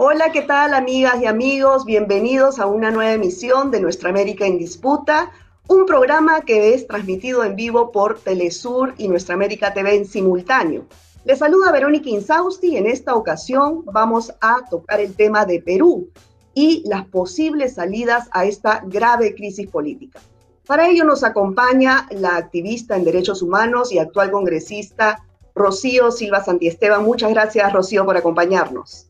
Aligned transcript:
Hola, 0.00 0.30
¿qué 0.30 0.42
tal 0.42 0.74
amigas 0.74 1.20
y 1.20 1.26
amigos? 1.26 1.84
Bienvenidos 1.84 2.60
a 2.60 2.66
una 2.66 2.92
nueva 2.92 3.14
emisión 3.14 3.72
de 3.72 3.80
Nuestra 3.80 4.10
América 4.10 4.46
en 4.46 4.56
Disputa, 4.56 5.32
un 5.66 5.86
programa 5.86 6.42
que 6.42 6.72
es 6.72 6.86
transmitido 6.86 7.42
en 7.42 7.56
vivo 7.56 7.90
por 7.90 8.20
Telesur 8.20 8.94
y 8.96 9.08
Nuestra 9.08 9.34
América 9.34 9.74
TV 9.74 9.96
en 9.96 10.06
simultáneo. 10.06 10.86
Les 11.24 11.40
saluda 11.40 11.72
Verónica 11.72 12.08
Insausti 12.10 12.68
y 12.68 12.76
en 12.76 12.86
esta 12.86 13.16
ocasión 13.16 13.84
vamos 13.86 14.32
a 14.40 14.64
tocar 14.70 15.00
el 15.00 15.16
tema 15.16 15.44
de 15.44 15.60
Perú 15.60 16.08
y 16.54 16.84
las 16.86 17.04
posibles 17.08 17.74
salidas 17.74 18.28
a 18.30 18.44
esta 18.44 18.84
grave 18.86 19.34
crisis 19.34 19.68
política. 19.68 20.20
Para 20.64 20.88
ello 20.88 21.02
nos 21.02 21.24
acompaña 21.24 22.06
la 22.12 22.36
activista 22.36 22.94
en 22.94 23.02
derechos 23.02 23.42
humanos 23.42 23.90
y 23.90 23.98
actual 23.98 24.30
congresista 24.30 25.24
Rocío 25.56 26.12
Silva 26.12 26.44
Santiesteban. 26.44 27.02
Muchas 27.02 27.30
gracias, 27.30 27.72
Rocío, 27.72 28.04
por 28.04 28.16
acompañarnos. 28.16 29.07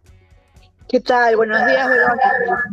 ¿Qué 0.88 1.00
tal? 1.00 1.36
Buenos 1.36 1.66
días, 1.66 1.86
Verónica. 1.86 2.64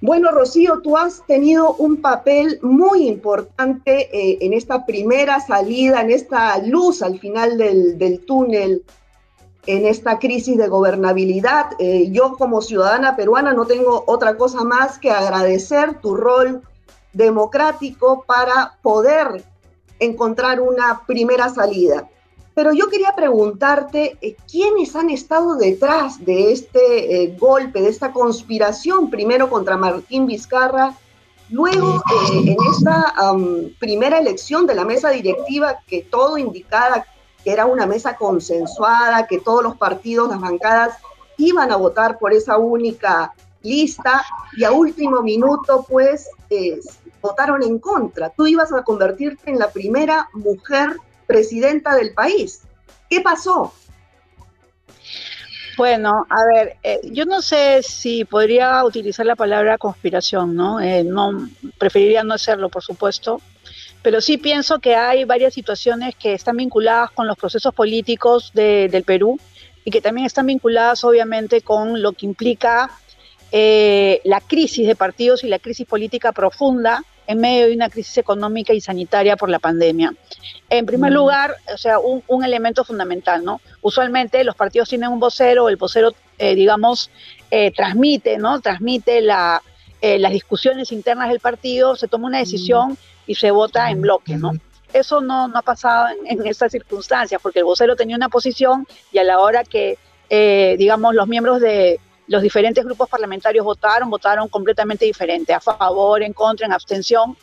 Bueno, 0.00 0.30
Rocío, 0.30 0.80
tú 0.82 0.96
has 0.96 1.26
tenido 1.26 1.74
un 1.74 2.00
papel 2.00 2.60
muy 2.62 3.08
importante 3.08 4.08
eh, 4.16 4.38
en 4.40 4.52
esta 4.52 4.86
primera 4.86 5.40
salida, 5.40 6.00
en 6.00 6.12
esta 6.12 6.58
luz 6.58 7.02
al 7.02 7.18
final 7.18 7.58
del, 7.58 8.24
túnel, 8.24 8.84
en 9.66 9.84
esta 9.84 10.20
crisis 10.20 10.56
de 10.56 10.68
gobernabilidad. 10.68 11.72
Eh, 11.80 12.08
yo 12.12 12.36
como 12.36 12.62
ciudadana 12.62 13.16
peruana 13.16 13.52
no 13.52 13.66
tengo 13.66 14.04
otra 14.06 14.36
cosa 14.36 14.62
más 14.62 14.96
que 14.96 15.10
agradecer 15.10 16.00
tu 16.00 16.14
rol 16.14 16.62
democrático 17.12 18.24
para 18.28 18.78
poder 18.80 19.42
encontrar 19.98 20.60
una 20.60 21.04
primera 21.04 21.48
salida. 21.48 22.08
Pero 22.54 22.72
yo 22.72 22.88
quería 22.88 23.14
preguntarte, 23.14 24.18
eh, 24.20 24.36
¿quiénes 24.50 24.96
han 24.96 25.10
estado 25.10 25.56
detrás 25.56 26.24
de 26.24 26.52
este 26.52 27.22
eh, 27.22 27.36
golpe, 27.38 27.80
de 27.80 27.88
esta 27.88 28.12
conspiración, 28.12 29.08
primero 29.08 29.48
contra 29.48 29.76
Martín 29.76 30.26
Vizcarra, 30.26 30.94
luego 31.48 31.96
eh, 31.96 32.52
en 32.52 32.56
esta 32.72 33.14
primera 33.78 34.18
elección 34.18 34.66
de 34.66 34.74
la 34.74 34.84
mesa 34.84 35.10
directiva 35.10 35.78
que 35.86 36.02
todo 36.02 36.38
indicaba 36.38 37.04
que 37.42 37.52
era 37.52 37.66
una 37.66 37.86
mesa 37.86 38.16
consensuada, 38.16 39.26
que 39.26 39.38
todos 39.38 39.62
los 39.62 39.76
partidos, 39.76 40.28
las 40.28 40.40
bancadas 40.40 40.96
iban 41.38 41.72
a 41.72 41.76
votar 41.76 42.18
por 42.18 42.32
esa 42.32 42.58
única 42.58 43.32
lista 43.62 44.24
y 44.56 44.64
a 44.64 44.72
último 44.72 45.22
minuto 45.22 45.86
pues 45.88 46.28
votaron 47.22 47.62
en 47.62 47.78
contra. 47.78 48.30
Tú 48.30 48.46
ibas 48.46 48.72
a 48.72 48.82
convertirte 48.82 49.50
en 49.50 49.58
la 49.58 49.70
primera 49.70 50.28
mujer 50.34 50.96
presidenta 51.30 51.94
del 51.94 52.12
país. 52.12 52.62
¿Qué 53.08 53.20
pasó? 53.20 53.72
Bueno, 55.76 56.26
a 56.28 56.44
ver, 56.52 56.76
eh, 56.82 57.00
yo 57.04 57.24
no 57.24 57.40
sé 57.40 57.82
si 57.82 58.24
podría 58.24 58.84
utilizar 58.84 59.24
la 59.24 59.36
palabra 59.36 59.78
conspiración, 59.78 60.56
¿no? 60.56 60.80
Eh, 60.80 61.04
no 61.04 61.48
preferiría 61.78 62.24
no 62.24 62.34
hacerlo, 62.34 62.68
por 62.68 62.82
supuesto, 62.82 63.40
pero 64.02 64.20
sí 64.20 64.38
pienso 64.38 64.80
que 64.80 64.96
hay 64.96 65.24
varias 65.24 65.54
situaciones 65.54 66.16
que 66.16 66.34
están 66.34 66.56
vinculadas 66.56 67.12
con 67.12 67.28
los 67.28 67.38
procesos 67.38 67.72
políticos 67.72 68.50
del 68.52 69.04
Perú 69.04 69.38
y 69.84 69.90
que 69.92 70.00
también 70.00 70.26
están 70.26 70.46
vinculadas, 70.46 71.04
obviamente, 71.04 71.62
con 71.62 72.02
lo 72.02 72.12
que 72.12 72.26
implica 72.26 72.90
eh, 73.52 74.20
la 74.24 74.40
crisis 74.40 74.86
de 74.86 74.96
partidos 74.96 75.44
y 75.44 75.48
la 75.48 75.60
crisis 75.60 75.86
política 75.86 76.32
profunda 76.32 77.04
en 77.30 77.38
medio 77.38 77.68
de 77.68 77.74
una 77.74 77.88
crisis 77.88 78.18
económica 78.18 78.72
y 78.72 78.80
sanitaria 78.80 79.36
por 79.36 79.48
la 79.48 79.60
pandemia. 79.60 80.12
En 80.68 80.84
primer 80.84 81.12
mm. 81.12 81.14
lugar, 81.14 81.54
o 81.72 81.78
sea, 81.78 82.00
un, 82.00 82.44
elemento 82.44 82.84
fundamental, 82.84 83.44
¿no? 83.44 83.60
Usualmente 83.82 84.42
los 84.42 84.56
partidos 84.56 84.88
tienen 84.88 85.10
un 85.10 85.20
vocero, 85.20 85.68
el 85.68 85.76
vocero, 85.76 86.12
eh, 86.38 86.56
digamos, 86.56 87.08
eh, 87.52 87.70
transmite, 87.70 88.36
¿no? 88.36 88.60
Transmite 88.60 89.20
la, 89.20 89.62
eh, 90.00 90.18
las 90.18 90.32
discusiones 90.32 90.90
internas 90.90 91.28
del 91.28 91.38
partido, 91.38 91.94
se 91.94 92.08
toma 92.08 92.26
una 92.26 92.38
mm. 92.38 92.42
decisión 92.42 92.98
y 93.28 93.36
se 93.36 93.52
vota 93.52 93.92
en 93.92 94.00
bloque, 94.00 94.36
¿no? 94.36 94.50
Eso 94.92 95.20
no, 95.20 95.46
no 95.46 95.56
ha 95.56 95.62
pasado 95.62 96.08
en, 96.08 96.40
en, 96.40 96.46
estas 96.48 96.72
circunstancias, 96.72 97.40
porque 97.40 97.60
el 97.60 97.64
vocero 97.64 97.94
tenía 97.94 98.16
una 98.16 98.28
posición 98.28 98.88
y 99.12 99.18
a 99.18 99.24
la 99.24 99.38
hora 99.38 99.62
que, 99.62 99.98
digamos, 100.76 101.14
los 101.14 101.28
miembros 101.28 101.60
de, 101.60 102.00
los 102.30 102.42
diferentes 102.42 102.84
grupos 102.84 103.08
parlamentarios 103.08 103.64
votaron, 103.64 104.08
votaron 104.08 104.46
completamente 104.46 105.04
diferente, 105.04 105.52
a 105.52 105.58
favor, 105.58 106.22
en 106.22 106.32
contra, 106.32 106.64
en 106.64 106.72
abstención, 106.72 107.36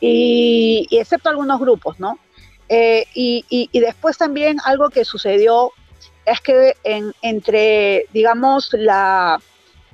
y, 0.00 0.88
excepto 0.90 1.28
algunos 1.28 1.60
grupos, 1.60 2.00
¿no? 2.00 2.18
Eh, 2.66 3.04
y, 3.14 3.68
después 3.78 4.16
también 4.16 4.56
algo 4.64 4.88
que 4.88 5.04
sucedió 5.04 5.72
es 6.24 6.40
que 6.40 6.76
entre, 7.20 8.06
digamos, 8.14 8.70
la, 8.72 9.38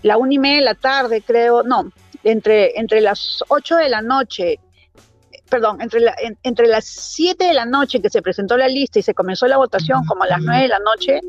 la 0.02 0.16
una 0.16 0.34
y 0.34 0.38
media 0.38 0.58
de 0.58 0.64
la 0.66 0.74
tarde, 0.76 1.20
creo, 1.20 1.64
no, 1.64 1.90
entre, 2.22 2.78
entre 2.78 3.00
las 3.00 3.42
8 3.48 3.74
de 3.74 3.88
la 3.88 4.02
noche, 4.02 4.60
perdón, 5.50 5.80
entre, 5.80 6.04
entre 6.44 6.68
las 6.68 6.84
7 6.84 7.44
de 7.44 7.54
la 7.54 7.64
noche 7.64 8.00
que 8.00 8.08
se 8.08 8.22
presentó 8.22 8.56
la 8.56 8.68
lista 8.68 9.00
y 9.00 9.02
se 9.02 9.14
comenzó 9.14 9.48
la 9.48 9.56
votación, 9.56 10.04
como 10.06 10.22
a 10.22 10.28
las 10.28 10.40
9 10.40 10.62
de 10.62 10.68
la 10.68 10.78
noche, 10.78 11.20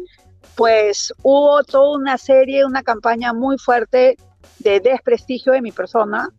pues 0.55 1.13
hubo 1.23 1.63
toda 1.63 1.97
una 1.97 2.17
serie, 2.17 2.65
una 2.65 2.83
campaña 2.83 3.33
muy 3.33 3.57
fuerte 3.57 4.17
de 4.59 4.79
desprestigio 4.79 5.53
de 5.53 5.61
mi 5.61 5.71
persona, 5.71 6.29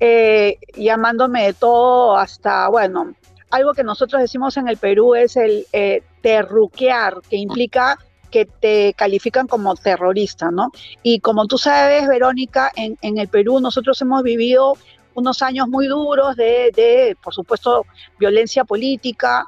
eh, 0.00 0.58
llamándome 0.76 1.46
de 1.46 1.52
todo 1.54 2.16
hasta, 2.16 2.68
bueno, 2.68 3.14
algo 3.50 3.72
que 3.72 3.84
nosotros 3.84 4.20
decimos 4.20 4.56
en 4.56 4.68
el 4.68 4.76
Perú 4.76 5.14
es 5.14 5.36
el 5.36 5.66
eh, 5.72 6.02
terruquear, 6.20 7.20
que 7.28 7.36
implica 7.36 7.98
que 8.30 8.46
te 8.46 8.94
califican 8.94 9.46
como 9.46 9.76
terrorista, 9.76 10.50
¿no? 10.50 10.72
Y 11.04 11.20
como 11.20 11.46
tú 11.46 11.56
sabes, 11.56 12.08
Verónica, 12.08 12.72
en, 12.74 12.98
en 13.00 13.18
el 13.18 13.28
Perú 13.28 13.60
nosotros 13.60 14.00
hemos 14.02 14.24
vivido 14.24 14.76
unos 15.14 15.40
años 15.42 15.68
muy 15.68 15.86
duros 15.86 16.34
de, 16.34 16.72
de, 16.74 17.16
por 17.22 17.32
supuesto, 17.32 17.86
violencia 18.18 18.64
política, 18.64 19.46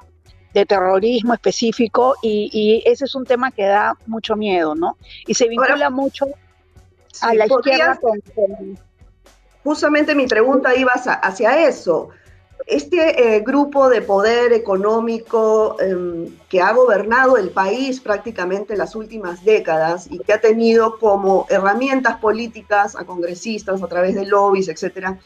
de 0.60 0.66
terrorismo 0.66 1.34
específico 1.34 2.14
y, 2.22 2.82
ese 2.86 3.04
es 3.04 3.14
un 3.14 3.26
tema 3.26 3.50
que 3.50 3.64
da 3.64 3.94
mucho 4.06 4.36
miedo, 4.36 4.74
¿no? 4.74 4.96
Y 5.26 5.34
se 5.34 5.48
vincula 5.48 5.90
mucho 5.90 6.26
a 7.20 7.34
la 7.34 7.46
izquierda 7.46 7.98
Justamente 9.62 10.14
mi 10.14 10.26
pregunta 10.26 10.74
iba 10.76 10.92
hacia, 10.92 11.68
eso. 11.68 12.08
Este 12.66 13.36
eh, 13.36 13.40
grupo 13.40 13.88
de 13.88 14.00
poder 14.00 14.52
económico 14.52 15.76
em, 15.80 16.34
que 16.48 16.60
ha 16.60 16.72
gobernado 16.72 17.36
el 17.36 17.50
país 17.50 18.00
prácticamente 18.00 18.76
las 18.76 18.94
últimas 18.94 19.44
décadas 19.44 20.06
y 20.10 20.20
que 20.20 20.32
ha 20.32 20.40
tenido 20.40 20.98
como 20.98 21.46
herramientas 21.50 22.16
políticas 22.18 22.96
a 22.96 23.04
congresistas 23.04 23.82
a 23.82 23.88
través 23.88 24.14
de 24.14 24.24
lobbies, 24.24 24.68
etcétera, 24.68 25.18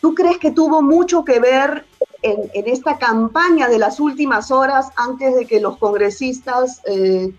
¿tú 0.00 0.14
crees 0.14 0.38
que 0.38 0.52
tuvo 0.52 0.80
mucho 0.80 1.24
que 1.24 1.40
ver 1.40 1.84
en, 2.22 2.50
esta 2.68 2.98
campaña 2.98 3.68
de 3.68 3.78
las 3.78 4.00
últimas 4.00 4.50
horas 4.50 4.88
antes 4.96 5.34
de 5.34 5.46
que 5.46 5.60
los 5.60 5.76
congresistas 5.76 6.80
eh, 6.86 7.32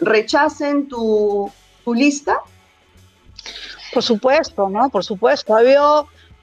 rechacen 0.00 0.88
tu, 0.88 1.50
lista? 1.94 2.40
Por 3.94 4.02
supuesto, 4.02 4.68
¿no? 4.68 4.90
Por 4.90 5.04
supuesto. 5.04 5.54
Había, 5.54 5.80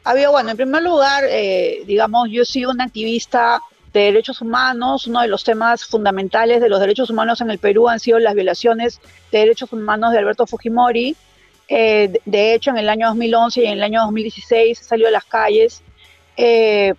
había 0.06 0.30
bueno, 0.30 0.52
en 0.52 0.58
primer 0.58 0.84
lugar, 0.84 1.26
eh, 1.28 1.84
digamos, 1.86 2.30
yo 2.32 2.44
he 2.44 2.46
sido 2.46 2.72
una 2.72 2.86
activista 2.86 3.60
de 3.92 4.00
derechos 4.00 4.42
humanos. 4.42 5.06
Uno 5.06 5.22
de 5.22 5.28
los 5.28 5.44
temas 5.44 5.84
fundamentales 5.84 6.62
de 6.62 6.70
los 6.70 6.80
derechos 6.80 7.10
humanos 7.10 7.42
en 7.42 7.52
el 7.52 7.60
Perú 7.60 7.90
han 7.90 8.00
sido 8.00 8.20
las 8.20 8.34
violaciones 8.34 9.02
de 9.32 9.40
derechos 9.40 9.74
humanos 9.74 10.14
de 10.14 10.20
Alberto 10.20 10.48
Fujimori. 10.48 11.18
Eh, 11.68 12.22
de 12.24 12.54
hecho, 12.54 12.72
en 12.72 12.78
el 12.78 12.88
año 12.88 13.08
2011 13.08 13.62
y 13.62 13.66
en 13.66 13.74
el 13.74 13.84
año 13.84 14.02
2016 14.04 14.80
salió 14.80 15.10
a 15.10 15.12
las 15.12 15.26
calles 15.26 15.82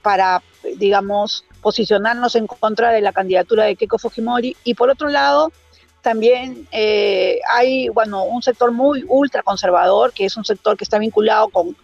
para 0.02 0.42
digamos, 0.76 1.44
posicionarnos 1.60 2.34
en 2.36 2.46
contra 2.46 2.90
de 2.90 3.00
la 3.00 3.12
candidatura 3.12 3.64
de 3.64 3.76
Keiko 3.76 3.98
Fujimori. 3.98 4.56
Y 4.64 4.74
por 4.74 4.90
otro 4.90 5.08
lado, 5.08 5.52
también 6.02 6.68
eh, 6.70 7.40
hay, 7.50 7.88
bueno, 7.88 8.24
un 8.24 8.42
sector 8.42 8.70
muy 8.72 9.04
ultra 9.08 9.42
conservador, 9.42 10.12
que 10.12 10.26
es 10.26 10.36
un 10.36 10.44
sector 10.44 10.76
que 10.76 10.84
está 10.84 10.98
vinculado 10.98 11.48
con, 11.48 11.76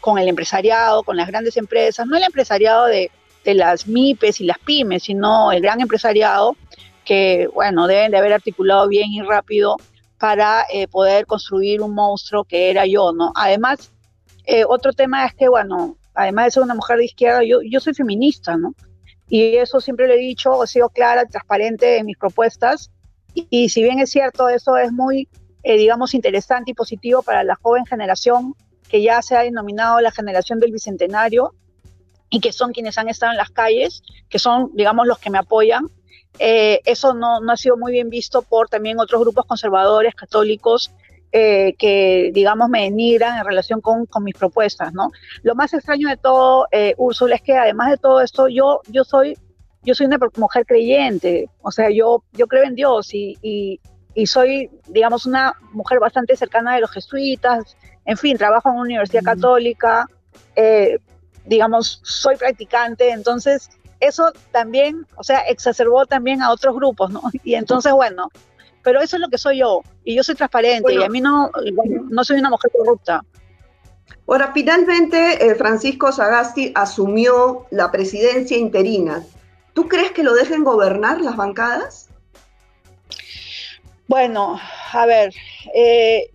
con 0.00 0.18
el 0.18 0.28
empresariado, 0.28 1.02
con 1.02 1.16
las 1.16 1.28
grandes 1.28 1.56
empresas, 1.56 2.06
no 2.06 2.16
el 2.16 2.24
empresariado 2.24 2.86
de, 2.86 3.10
de 3.44 3.54
las 3.54 3.86
MIPES 3.86 4.40
y 4.40 4.44
las 4.44 4.58
pymes, 4.58 5.04
sino 5.04 5.52
el 5.52 5.62
gran 5.62 5.80
empresariado, 5.80 6.56
que, 7.04 7.48
bueno, 7.54 7.86
deben 7.86 8.10
de 8.10 8.18
haber 8.18 8.32
articulado 8.32 8.88
bien 8.88 9.12
y 9.12 9.22
rápido 9.22 9.76
para 10.18 10.66
eh, 10.72 10.88
poder 10.88 11.26
construir 11.26 11.80
un 11.80 11.94
monstruo 11.94 12.44
que 12.44 12.70
era 12.70 12.84
yo, 12.84 13.12
¿no? 13.12 13.32
Además, 13.34 13.92
eh, 14.44 14.64
otro 14.66 14.92
tema 14.92 15.24
es 15.24 15.34
que, 15.34 15.48
bueno, 15.48 15.96
además 16.18 16.46
de 16.46 16.50
ser 16.50 16.62
una 16.64 16.74
mujer 16.74 16.98
de 16.98 17.04
izquierda, 17.04 17.44
yo, 17.44 17.60
yo 17.62 17.78
soy 17.78 17.94
feminista, 17.94 18.56
¿no? 18.56 18.74
Y 19.28 19.56
eso 19.56 19.80
siempre 19.80 20.08
lo 20.08 20.14
he 20.14 20.18
dicho, 20.18 20.64
he 20.64 20.66
sido 20.66 20.88
clara, 20.88 21.24
transparente 21.26 21.98
en 21.98 22.06
mis 22.06 22.18
propuestas. 22.18 22.90
Y, 23.34 23.68
si 23.68 23.82
bien 23.84 24.00
es 24.00 24.10
cierto, 24.10 24.48
eso 24.48 24.76
es 24.76 24.90
muy, 24.90 25.28
eh, 25.62 25.76
digamos, 25.76 26.14
interesante 26.14 26.72
y 26.72 26.74
positivo 26.74 27.22
para 27.22 27.44
la 27.44 27.54
joven 27.54 27.86
generación 27.86 28.54
que 28.88 29.00
ya 29.00 29.22
se 29.22 29.36
ha 29.36 29.42
denominado 29.42 30.00
la 30.00 30.10
generación 30.10 30.58
del 30.58 30.72
bicentenario 30.72 31.54
y 32.30 32.40
que 32.40 32.52
son 32.52 32.72
quienes 32.72 32.98
han 32.98 33.08
estado 33.08 33.30
en 33.32 33.38
las 33.38 33.50
calles, 33.50 34.02
que 34.28 34.40
son, 34.40 34.70
digamos, 34.74 35.06
los 35.06 35.18
que 35.18 35.30
me 35.30 35.38
apoyan. 35.38 35.86
Eh, 36.40 36.80
eso 36.84 37.14
no, 37.14 37.40
no 37.40 37.52
ha 37.52 37.56
sido 37.56 37.76
muy 37.76 37.92
bien 37.92 38.08
visto 38.08 38.42
por 38.42 38.68
también 38.68 38.98
otros 38.98 39.20
grupos 39.20 39.44
conservadores, 39.46 40.16
católicos, 40.16 40.90
eh, 41.32 41.74
que, 41.78 42.30
digamos, 42.32 42.68
me 42.68 42.82
denigran 42.82 43.38
en 43.38 43.44
relación 43.44 43.80
con, 43.80 44.06
con, 44.06 44.24
mis 44.24 44.34
propuestas, 44.34 44.92
¿no? 44.92 45.10
Lo 45.42 45.54
más 45.54 45.74
extraño 45.74 46.08
de 46.08 46.16
todo, 46.16 46.66
eh, 46.72 46.94
Úrsula, 46.96 47.34
es 47.34 47.42
que 47.42 47.56
además 47.56 47.90
de 47.90 47.98
todo 47.98 48.20
esto, 48.20 48.48
yo, 48.48 48.80
yo 48.88 49.04
soy 49.04 49.36
yo 49.82 49.94
soy 49.94 50.06
una 50.06 50.18
mujer 50.36 50.66
creyente, 50.66 51.48
o 51.62 51.70
sea, 51.70 51.88
yo, 51.90 52.22
yo 52.32 52.46
creo 52.46 52.64
en 52.64 52.74
Dios 52.74 53.14
y, 53.14 53.38
y, 53.40 53.80
y, 54.12 54.26
soy, 54.26 54.70
digamos, 54.88 55.24
una 55.24 55.54
mujer 55.72 56.00
bastante 56.00 56.36
cercana 56.36 56.74
de 56.74 56.80
los 56.80 56.90
jesuitas, 56.90 57.76
en 58.04 58.16
fin, 58.16 58.36
trabajo 58.36 58.68
en 58.68 58.74
una 58.74 58.84
universidad 58.84 59.22
católica, 59.22 60.06
eh, 60.56 60.98
digamos, 61.46 62.00
soy 62.04 62.36
practicante, 62.36 63.10
entonces 63.10 63.70
eso 64.00 64.32
también, 64.52 65.06
o 65.16 65.24
sea, 65.24 65.40
exacerbó 65.40 66.06
también 66.06 66.42
a 66.42 66.50
otros 66.50 66.74
grupos, 66.74 67.10
¿no? 67.10 67.22
Y 67.44 67.54
entonces, 67.54 67.92
bueno, 67.92 68.28
pero 68.88 69.02
eso 69.02 69.16
es 69.16 69.20
lo 69.20 69.28
que 69.28 69.36
soy 69.36 69.58
yo, 69.58 69.82
y 70.02 70.16
yo 70.16 70.24
soy 70.24 70.34
transparente, 70.34 70.94
y 70.94 71.02
a 71.02 71.10
mí 71.10 71.20
no, 71.20 71.50
no 72.08 72.24
soy 72.24 72.38
una 72.38 72.48
mujer 72.48 72.70
corrupta. 72.74 73.22
Ahora, 74.26 74.50
finalmente, 74.54 75.46
eh, 75.46 75.54
Francisco 75.56 76.10
Sagasti 76.10 76.72
asumió 76.74 77.66
la 77.70 77.90
presidencia 77.90 78.56
interina. 78.56 79.26
¿Tú 79.74 79.88
crees 79.88 80.12
que 80.12 80.22
lo 80.22 80.32
dejen 80.32 80.64
gobernar 80.64 81.20
las 81.20 81.36
bancadas? 81.36 82.08
Bueno, 84.06 84.58
a 84.94 85.04
ver, 85.04 85.34
eh, 85.74 86.30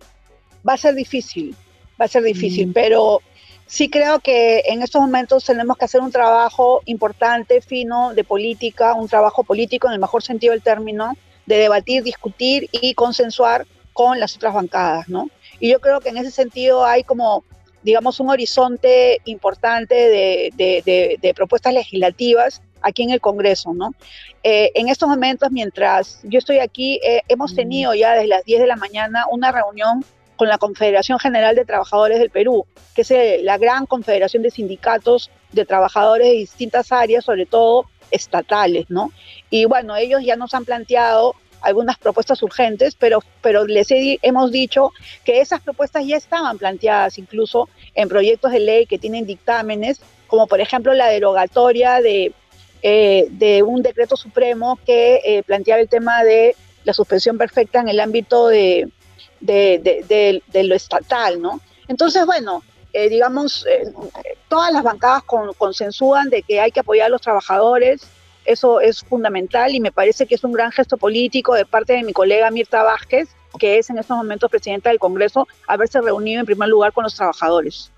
va 0.66 0.74
a 0.74 0.76
ser 0.76 0.94
difícil, 0.94 1.56
va 2.00 2.04
a 2.04 2.08
ser 2.08 2.22
difícil, 2.22 2.68
mm. 2.68 2.72
pero 2.72 3.20
sí 3.66 3.90
creo 3.90 4.20
que 4.20 4.62
en 4.66 4.80
estos 4.82 5.00
momentos 5.00 5.44
tenemos 5.44 5.76
que 5.76 5.86
hacer 5.86 6.00
un 6.00 6.12
trabajo 6.12 6.82
importante, 6.84 7.60
fino, 7.60 8.14
de 8.14 8.22
política, 8.22 8.94
un 8.94 9.08
trabajo 9.08 9.42
político 9.42 9.88
en 9.88 9.94
el 9.94 9.98
mejor 9.98 10.22
sentido 10.22 10.52
del 10.52 10.62
término, 10.62 11.16
de 11.46 11.56
debatir, 11.56 12.02
discutir 12.02 12.68
y 12.72 12.94
consensuar 12.94 13.66
con 13.92 14.18
las 14.18 14.36
otras 14.36 14.54
bancadas, 14.54 15.08
¿no? 15.08 15.28
Y 15.60 15.70
yo 15.70 15.80
creo 15.80 16.00
que 16.00 16.08
en 16.10 16.18
ese 16.18 16.30
sentido 16.30 16.84
hay 16.84 17.04
como, 17.04 17.44
digamos, 17.82 18.20
un 18.20 18.30
horizonte 18.30 19.20
importante 19.24 19.94
de, 19.94 21.34
propuestas 21.34 21.72
legislativas 21.72 22.60
aquí 22.82 23.02
en 23.02 23.10
el 23.10 23.20
Congreso, 23.20 23.72
¿no? 23.72 23.94
Eh, 24.42 24.72
en 24.74 24.88
estos 24.88 25.08
momentos, 25.08 25.50
mientras 25.50 26.20
yo 26.24 26.38
estoy 26.38 26.58
aquí, 26.58 27.00
eh, 27.02 27.22
hemos 27.28 27.52
mm. 27.52 27.56
tenido 27.56 27.94
ya 27.94 28.12
desde 28.12 28.26
las 28.28 28.44
10 28.44 28.60
de 28.60 28.66
la 28.66 28.76
mañana 28.76 29.24
una 29.30 29.52
reunión 29.52 30.04
con 30.36 30.48
la 30.48 30.58
Confederación 30.58 31.18
General 31.18 31.54
de 31.54 31.64
Trabajadores 31.64 32.18
del 32.18 32.30
Perú, 32.30 32.66
que 32.94 33.02
es 33.02 33.10
eh, 33.10 33.40
la 33.42 33.58
gran 33.58 33.86
confederación 33.86 34.42
de 34.42 34.50
sindicatos 34.50 35.30
de 35.52 35.64
trabajadores 35.64 36.26
de 36.26 36.34
distintas 36.34 36.90
áreas, 36.92 37.24
sobre 37.24 37.46
todo 37.46 37.84
estatales, 38.10 38.86
¿no? 38.88 39.12
Y 39.50 39.64
bueno, 39.64 39.96
ellos 39.96 40.22
ya 40.24 40.36
nos 40.36 40.54
han 40.54 40.64
planteado 40.64 41.34
algunas 41.64 41.96
propuestas 41.98 42.42
urgentes, 42.42 42.94
pero, 42.94 43.20
pero 43.40 43.66
les 43.66 43.88
hemos 43.90 44.52
dicho 44.52 44.92
que 45.24 45.40
esas 45.40 45.62
propuestas 45.62 46.06
ya 46.06 46.16
estaban 46.16 46.58
planteadas 46.58 47.18
incluso 47.18 47.68
en 47.94 48.08
proyectos 48.08 48.52
de 48.52 48.60
ley 48.60 48.86
que 48.86 48.98
tienen 48.98 49.26
dictámenes, 49.26 50.00
como 50.26 50.46
por 50.46 50.60
ejemplo 50.60 50.92
la 50.92 51.08
derogatoria 51.08 52.00
de, 52.00 52.32
eh, 52.82 53.62
un 53.64 53.82
decreto 53.82 54.16
supremo 54.16 54.78
que 54.84 55.20
eh, 55.24 55.42
planteaba 55.42 55.80
el 55.80 55.88
tema 55.88 56.22
de 56.22 56.54
la 56.84 56.92
suspensión 56.92 57.38
perfecta 57.38 57.80
en 57.80 57.88
el 57.88 57.98
ámbito 57.98 58.48
de, 58.48 58.90
de, 59.40 60.42
lo 60.64 60.74
estatal, 60.74 61.40
¿no? 61.40 61.60
Entonces, 61.88 62.26
bueno, 62.26 62.62
eh, 62.94 63.08
digamos, 63.10 63.66
todas 64.48 64.72
las 64.72 64.82
bancadas 64.82 65.22
consensúan 65.58 66.30
de 66.30 66.42
que 66.42 66.60
hay 66.60 66.72
que 66.72 66.80
apoyar 66.80 67.06
a 67.06 67.10
los 67.10 67.20
trabajadores, 67.20 68.08
eso 68.44 68.80
es 68.80 69.00
fundamental 69.00 69.74
y 69.74 69.80
me 69.80 69.92
parece 69.92 70.26
que 70.26 70.34
es 70.34 70.44
un 70.44 70.52
gran 70.52 70.70
gesto 70.70 70.96
político 70.96 71.54
de 71.54 71.64
parte 71.64 71.94
de 71.94 72.02
mi 72.02 72.12
colega 72.12 72.50
Mirta 72.50 72.82
Vázquez, 72.82 73.28
que 73.58 73.78
es 73.78 73.88
en 73.90 73.98
estos 73.98 74.16
momentos 74.16 74.50
presidenta 74.50 74.90
del 74.90 74.98
Congreso, 74.98 75.48
haberse 75.66 76.00
reunido 76.00 76.40
en 76.40 76.46
primer 76.46 76.68
lugar 76.68 76.92
con 76.92 77.04
los 77.04 77.14
trabajadores. 77.14 77.90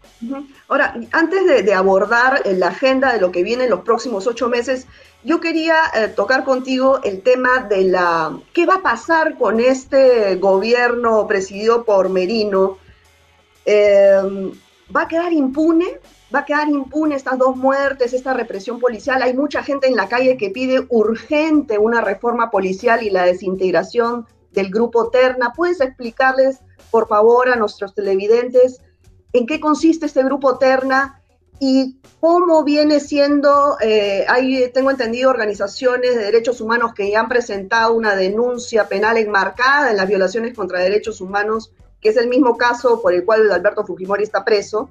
Ahora, 0.68 0.94
antes 1.12 1.64
de, 1.64 1.74
abordar 1.74 2.42
eh, 2.44 2.54
la 2.54 2.68
agenda 2.68 3.12
de 3.12 3.20
lo 3.20 3.32
que 3.32 3.42
viene 3.42 3.64
en 3.64 3.70
los 3.70 3.80
próximos 3.80 4.26
ocho 4.26 4.48
meses, 4.48 4.86
yo 5.24 5.40
quería 5.40 5.76
eh, 5.94 6.08
tocar 6.08 6.44
contigo 6.44 7.00
el 7.02 7.22
tema 7.22 7.66
de 7.68 7.84
la 7.84 8.38
qué 8.52 8.66
va 8.66 8.76
a 8.76 8.82
pasar 8.82 9.36
con 9.36 9.60
este 9.60 10.36
gobierno 10.36 11.26
presidido 11.26 11.84
por 11.84 12.08
Merino. 12.08 12.78
¿Va 14.94 15.02
a 15.02 15.08
quedar 15.08 15.32
impune? 15.32 16.00
¿Va 16.34 16.40
a 16.40 16.44
quedar 16.44 16.68
impune 16.68 17.16
estas 17.16 17.38
dos 17.38 17.56
muertes, 17.56 18.12
esta 18.12 18.34
represión 18.34 18.78
policial? 18.78 19.22
Hay 19.22 19.34
mucha 19.34 19.62
gente 19.62 19.86
en 19.88 19.96
la 19.96 20.08
calle 20.08 20.36
que 20.36 20.50
pide 20.50 20.86
urgente 20.88 21.78
una 21.78 22.00
reforma 22.00 22.50
policial 22.50 23.02
y 23.02 23.10
la 23.10 23.24
desintegración 23.24 24.26
del 24.52 24.70
grupo 24.70 25.10
Terna. 25.10 25.52
¿Puedes 25.54 25.80
explicarles, 25.80 26.60
por 26.90 27.08
favor, 27.08 27.48
a 27.48 27.56
nuestros 27.56 27.94
televidentes 27.94 28.80
en 29.32 29.46
qué 29.46 29.60
consiste 29.60 30.06
este 30.06 30.22
grupo 30.22 30.58
Terna 30.58 31.20
y 31.58 31.98
cómo 32.20 32.64
viene 32.64 33.00
siendo, 33.00 33.78
eh, 33.80 34.24
hay, 34.28 34.70
tengo 34.72 34.90
entendido, 34.90 35.30
organizaciones 35.30 36.14
de 36.14 36.24
derechos 36.24 36.60
humanos 36.60 36.92
que 36.94 37.10
ya 37.10 37.20
han 37.20 37.28
presentado 37.28 37.94
una 37.94 38.14
denuncia 38.14 38.88
penal 38.88 39.16
enmarcada 39.16 39.90
en 39.90 39.96
las 39.96 40.08
violaciones 40.08 40.54
contra 40.54 40.80
derechos 40.80 41.20
humanos, 41.20 41.72
que 42.06 42.10
es 42.10 42.16
el 42.18 42.28
mismo 42.28 42.56
caso 42.56 43.02
por 43.02 43.12
el 43.12 43.24
cual 43.24 43.50
Alberto 43.50 43.84
Fujimori 43.84 44.22
está 44.22 44.44
preso, 44.44 44.90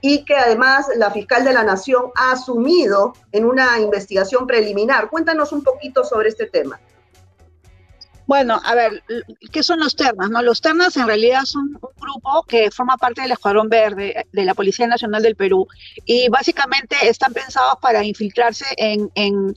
y 0.00 0.24
que 0.24 0.34
además 0.34 0.86
la 0.96 1.12
fiscal 1.12 1.44
de 1.44 1.52
la 1.52 1.62
Nación 1.62 2.06
ha 2.16 2.32
asumido 2.32 3.12
en 3.30 3.44
una 3.44 3.78
investigación 3.78 4.48
preliminar. 4.48 5.08
Cuéntanos 5.08 5.52
un 5.52 5.62
poquito 5.62 6.02
sobre 6.02 6.28
este 6.28 6.46
tema. 6.46 6.80
Bueno, 8.26 8.60
a 8.64 8.74
ver, 8.74 9.04
¿qué 9.52 9.62
son 9.62 9.78
los 9.78 9.94
ternas? 9.94 10.28
No? 10.28 10.42
Los 10.42 10.60
ternas 10.60 10.96
en 10.96 11.06
realidad 11.06 11.44
son 11.44 11.78
un 11.80 11.90
grupo 12.00 12.42
que 12.48 12.72
forma 12.72 12.96
parte 12.96 13.22
del 13.22 13.30
Escuadrón 13.30 13.68
Verde 13.68 14.26
de 14.32 14.44
la 14.44 14.54
Policía 14.54 14.88
Nacional 14.88 15.22
del 15.22 15.36
Perú 15.36 15.68
y 16.04 16.28
básicamente 16.28 16.96
están 17.02 17.32
pensados 17.32 17.76
para 17.80 18.02
infiltrarse 18.02 18.64
en, 18.76 19.08
en, 19.14 19.54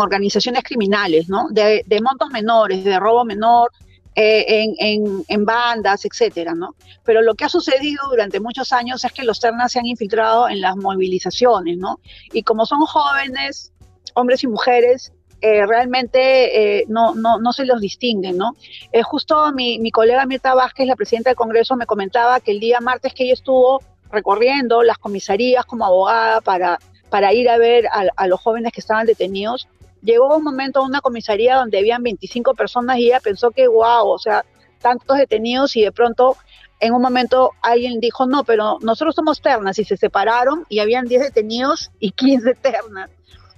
organizaciones 0.00 0.64
criminales, 0.64 1.28
¿no? 1.28 1.48
De, 1.50 1.84
montos 2.02 2.30
menores, 2.30 2.84
de 2.84 2.98
robo 2.98 3.26
menor, 3.26 3.70
eh, 4.20 4.74
en, 4.78 5.24
en, 5.28 5.44
bandas, 5.44 6.04
etcétera, 6.04 6.52
¿no? 6.52 6.74
Pero 7.04 7.22
lo 7.22 7.34
que 7.36 7.44
ha 7.44 7.48
sucedido 7.48 8.02
durante 8.10 8.40
muchos 8.40 8.72
años 8.72 9.04
es 9.04 9.12
que 9.12 9.22
los 9.22 9.38
ternas 9.38 9.70
se 9.70 9.78
han 9.78 9.86
infiltrado 9.86 10.48
en 10.48 10.60
las 10.60 10.76
movilizaciones, 10.76 11.78
¿no? 11.78 12.00
Y 12.32 12.42
como 12.42 12.66
son 12.66 12.80
jóvenes, 12.80 13.72
hombres 14.14 14.42
y 14.42 14.48
mujeres, 14.48 15.12
eh, 15.40 15.64
realmente 15.66 16.80
eh, 16.80 16.84
no, 16.88 17.14
no, 17.14 17.38
no, 17.38 17.52
se 17.52 17.64
los 17.64 17.80
distinguen, 17.80 18.36
¿no? 18.36 18.56
Eh, 18.90 19.02
justo 19.02 19.52
mi, 19.52 19.78
mi, 19.78 19.92
colega 19.92 20.26
Mirta 20.26 20.52
Vázquez, 20.52 20.88
la 20.88 20.96
presidenta 20.96 21.30
del 21.30 21.36
Congreso, 21.36 21.76
me 21.76 21.86
comentaba 21.86 22.40
que 22.40 22.50
el 22.50 22.58
día 22.58 22.80
martes 22.80 23.14
que 23.14 23.22
ella 23.22 23.34
estuvo 23.34 23.80
recorriendo 24.10 24.82
las 24.82 24.98
comisarías 24.98 25.64
como 25.64 25.86
abogada 25.86 26.40
para, 26.40 26.80
para 27.08 27.32
ir 27.32 27.48
a 27.48 27.56
ver 27.56 27.86
a, 28.16 28.26
los 28.26 28.40
jóvenes 28.40 28.72
que 28.72 28.80
estaban 28.80 29.06
detenidos, 29.06 29.68
llegó 30.02 30.36
un 30.36 30.44
momento 30.44 30.80
a 30.80 30.86
una 30.86 31.00
comisaría 31.00 31.56
donde 31.56 31.78
habían 31.78 32.02
25 32.02 32.54
personas 32.54 32.98
y 32.98 33.06
ella 33.06 33.20
pensó 33.20 33.50
que, 33.50 33.68
wow, 33.68 34.08
o 34.08 34.18
sea, 34.18 34.44
tantos 34.80 35.16
detenidos 35.16 35.76
y 35.76 35.82
de 35.82 35.92
pronto 35.92 36.36
en 36.80 36.94
un 36.94 37.02
momento 37.02 37.52
alguien 37.62 38.00
dijo, 38.00 38.26
no, 38.26 38.44
pero 38.44 38.78
nosotros 38.80 39.14
somos 39.14 39.40
ternas 39.40 39.78
y 39.78 39.84
se 39.84 39.96
separaron 39.96 40.64
y 40.68 40.78
habían 40.78 41.06
10 41.06 41.22
detenidos 41.22 41.90
y 41.98 42.12
15 42.12 42.54
ternas. 42.54 43.10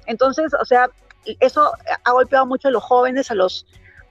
Entonces, 0.07 0.53
o 0.61 0.65
sea, 0.65 0.89
eso 1.39 1.73
ha 2.05 2.13
golpeado 2.13 2.47
mucho 2.47 2.69
a 2.69 2.71
los 2.71 2.83
jóvenes, 2.83 3.31
a 3.31 3.35
los, 3.35 3.67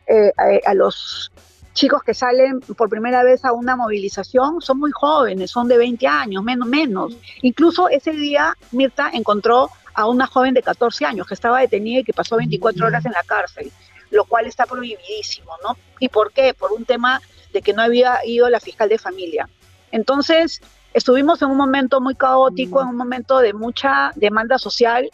eh, 0.07 0.31
a, 0.65 0.73
los 0.73 1.31
chicos 1.73 2.03
que 2.03 2.13
salen 2.13 2.59
por 2.59 2.89
primera 2.89 3.23
vez 3.23 3.43
a 3.45 3.51
una 3.51 3.75
movilización, 3.75 4.61
son 4.61 4.79
muy 4.79 4.91
jóvenes, 4.91 5.49
son 5.51 5.67
de 5.67 5.77
20 5.77 6.07
años, 6.07 6.43
menos, 6.43 6.67
menos. 6.67 7.17
Incluso 7.41 7.89
ese 7.89 8.11
día 8.11 8.55
Mirta 8.71 9.09
encontró 9.11 9.69
a 9.93 10.07
una 10.07 10.27
joven 10.27 10.53
de 10.53 10.61
14 10.61 11.05
años 11.05 11.27
que 11.27 11.33
estaba 11.33 11.59
detenida 11.59 11.99
y 11.99 12.03
que 12.03 12.13
pasó 12.13 12.37
24 12.37 12.85
horas 12.85 13.05
en 13.05 13.11
la 13.11 13.23
cárcel, 13.23 13.71
lo 14.11 14.25
cual 14.25 14.47
está 14.47 14.65
prohibidísimo, 14.65 15.51
¿no? 15.63 15.77
¿Y 15.99 16.09
por 16.09 16.31
qué? 16.31 16.53
Por 16.53 16.71
un 16.71 16.85
tema 16.85 17.21
de 17.53 17.61
que 17.61 17.73
no 17.73 17.81
había 17.81 18.25
ido 18.25 18.49
la 18.49 18.59
fiscal 18.59 18.89
de 18.89 18.97
familia. 18.97 19.49
Entonces, 19.91 20.61
estuvimos 20.93 21.41
en 21.41 21.49
un 21.49 21.57
momento 21.57 22.01
muy 22.01 22.15
caótico, 22.15 22.81
en 22.81 22.89
un 22.89 22.97
momento 22.97 23.39
de 23.39 23.53
mucha 23.53 24.11
demanda 24.15 24.57
social 24.57 25.09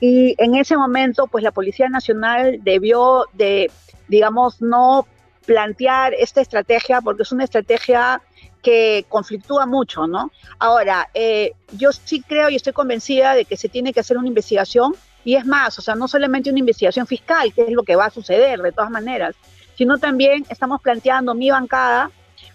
y 0.00 0.34
en 0.38 0.54
ese 0.54 0.76
momento, 0.76 1.26
pues 1.26 1.44
la 1.44 1.52
Policía 1.52 1.88
Nacional 1.88 2.58
debió 2.62 3.26
de, 3.34 3.70
digamos, 4.08 4.62
no 4.62 5.06
plantear 5.44 6.14
esta 6.14 6.40
estrategia 6.40 7.00
porque 7.00 7.22
es 7.22 7.32
una 7.32 7.44
estrategia 7.44 8.22
que 8.62 9.04
conflictúa 9.08 9.66
mucho, 9.66 10.06
¿no? 10.06 10.30
Ahora, 10.58 11.08
eh, 11.14 11.52
yo 11.72 11.92
sí 11.92 12.22
creo 12.22 12.50
y 12.50 12.56
estoy 12.56 12.72
convencida 12.72 13.34
de 13.34 13.44
que 13.44 13.56
se 13.56 13.68
tiene 13.68 13.92
que 13.92 14.00
hacer 14.00 14.18
una 14.18 14.28
investigación 14.28 14.94
y 15.24 15.36
es 15.36 15.44
más, 15.46 15.78
o 15.78 15.82
sea, 15.82 15.94
no 15.94 16.08
solamente 16.08 16.50
una 16.50 16.58
investigación 16.58 17.06
fiscal, 17.06 17.52
que 17.52 17.62
es 17.62 17.70
lo 17.70 17.82
que 17.82 17.96
va 17.96 18.06
a 18.06 18.10
suceder 18.10 18.60
de 18.60 18.72
todas 18.72 18.90
maneras, 18.90 19.34
sino 19.76 19.98
también 19.98 20.44
estamos 20.48 20.80
planteando 20.80 21.34
mi 21.34 21.50
bancada 21.50 22.10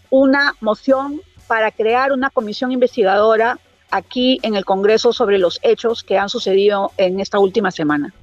una 0.10 0.56
moción 0.62 1.22
para 1.48 1.72
crear 1.72 2.12
una 2.12 2.30
comisión 2.30 2.72
investigadora 2.72 3.60
aquí 3.92 4.40
en 4.44 4.56
el 4.56 4.66
Congreso 4.66 5.14
sobre 5.14 5.38
los 5.38 5.60
hechos 5.64 6.04
que 6.04 6.18
han 6.18 6.30
sucedido 6.30 6.92
en 6.98 7.20
esta 7.20 7.40
última 7.40 7.72
semana. 7.72 8.14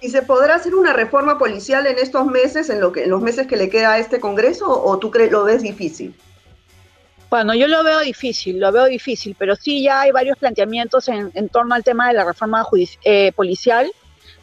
¿Y 0.00 0.10
se 0.10 0.22
podrá 0.22 0.56
hacer 0.56 0.74
una 0.74 0.92
reforma 0.92 1.38
policial 1.38 1.86
en 1.86 1.98
estos 1.98 2.26
meses, 2.26 2.68
en, 2.68 2.80
lo 2.80 2.92
que, 2.92 3.04
en 3.04 3.10
los 3.10 3.22
meses 3.22 3.46
que 3.46 3.56
le 3.56 3.70
queda 3.70 3.92
a 3.92 3.98
este 3.98 4.20
Congreso, 4.20 4.66
o 4.68 4.98
tú 4.98 5.10
crees, 5.10 5.32
lo 5.32 5.44
ves 5.44 5.62
difícil? 5.62 6.14
Bueno, 7.28 7.54
yo 7.54 7.66
lo 7.66 7.82
veo 7.82 8.00
difícil, 8.00 8.60
lo 8.60 8.70
veo 8.70 8.84
difícil, 8.84 9.34
pero 9.38 9.56
sí 9.56 9.82
ya 9.82 10.02
hay 10.02 10.12
varios 10.12 10.38
planteamientos 10.38 11.08
en, 11.08 11.48
torno 11.48 11.74
al 11.74 11.82
tema 11.82 12.08
de 12.08 12.14
la 12.14 12.24
reforma 12.24 12.64
eh, 13.04 13.32
policial. 13.32 13.90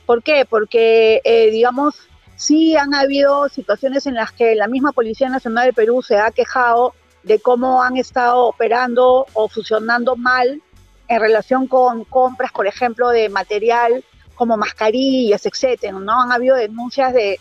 ¿Por 0.06 0.22
qué? 0.22 0.46
Porque, 0.46 1.22
eh, 1.24 1.50
digamos, 1.50 1.96
sí 2.36 2.76
han 2.76 2.94
habido 2.94 3.48
situaciones 3.48 4.06
en 4.06 4.16
las 4.16 4.34
que 4.34 4.56
la 4.56 4.68
misma 4.68 4.92
Policía 4.92 5.30
Nacional 5.30 5.68
de 5.68 5.74
Perú 5.74 6.02
se 6.02 6.18
ha 6.18 6.32
quejado 6.32 6.94
de 7.24 7.40
cómo 7.40 7.82
han 7.82 7.96
estado 7.96 8.46
operando 8.48 9.26
o 9.34 9.48
funcionando 9.48 10.16
mal 10.18 10.62
en 11.08 11.20
relación 11.20 11.68
con 11.68 12.04
compras, 12.04 12.52
por 12.52 12.68
ejemplo, 12.68 13.10
de 13.10 13.30
material 13.30 14.04
como 14.36 14.58
mascarillas, 14.58 15.46
etcétera, 15.46 15.94
¿no? 15.94 16.22
Han 16.22 16.32
habido 16.32 16.56
denuncias 16.56 17.14
de, 17.14 17.40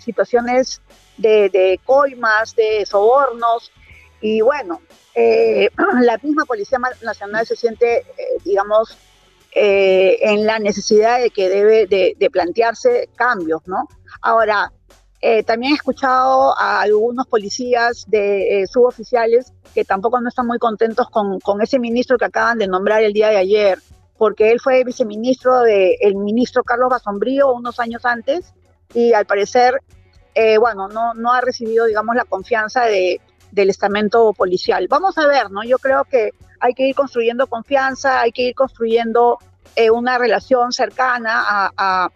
situaciones 0.00 0.80
de, 1.16 1.80
coimas, 1.84 2.54
de 2.54 2.86
sobornos, 2.86 3.70
y 4.20 4.40
bueno, 4.40 4.80
eh, 5.14 5.70
la 6.02 6.18
misma 6.18 6.44
Policía 6.44 6.78
Nacional 7.02 7.46
se 7.46 7.56
siente, 7.56 7.98
eh, 7.98 8.04
digamos, 8.44 8.96
eh, 9.54 10.18
en 10.20 10.46
la 10.46 10.58
necesidad 10.58 11.20
de 11.20 11.30
que 11.30 11.48
debe 11.48 11.86
de, 11.86 12.30
plantearse 12.30 13.08
cambios, 13.16 13.62
¿no? 13.66 13.88
Ahora, 14.20 14.72
también 15.44 15.72
he 15.72 15.74
escuchado 15.74 16.56
a 16.56 16.82
algunos 16.82 17.26
policías 17.26 18.04
de 18.06 18.64
suboficiales 18.70 19.52
que 19.74 19.84
tampoco 19.84 20.20
no 20.20 20.28
están 20.28 20.46
muy 20.46 20.58
contentos 20.58 21.10
con, 21.10 21.40
con, 21.40 21.60
ese 21.60 21.80
ministro 21.80 22.16
que 22.16 22.26
acaban 22.26 22.58
de 22.58 22.68
nombrar 22.68 23.02
el 23.02 23.12
día 23.12 23.30
de 23.30 23.38
ayer, 23.38 23.80
porque 24.18 24.52
él 24.52 24.60
fue 24.60 24.84
viceministro 24.84 25.62
del 25.62 26.14
ministro 26.14 26.62
Carlos 26.62 26.90
Basombrío 26.90 27.50
unos 27.52 27.80
años 27.80 28.04
antes 28.04 28.54
y 28.94 29.14
al 29.14 29.26
parecer, 29.26 29.80
bueno, 30.60 30.86
no, 30.86 31.14
no 31.14 31.32
ha 31.32 31.40
recibido, 31.40 31.86
digamos, 31.86 32.14
la 32.14 32.24
confianza 32.24 32.84
de, 32.84 33.20
del 33.56 33.70
estamento 33.70 34.34
policial. 34.34 34.86
Vamos 34.88 35.16
a 35.16 35.26
ver, 35.26 35.50
¿no? 35.50 35.64
Yo 35.64 35.78
creo 35.78 36.04
que 36.04 36.30
hay 36.60 36.74
que 36.74 36.86
ir 36.86 36.94
construyendo 36.94 37.46
confianza, 37.46 38.20
hay 38.20 38.30
que 38.30 38.42
ir 38.42 38.54
construyendo 38.54 39.38
eh, 39.74 39.90
una 39.90 40.18
relación 40.18 40.72
cercana 40.72 41.72
a, 41.76 42.10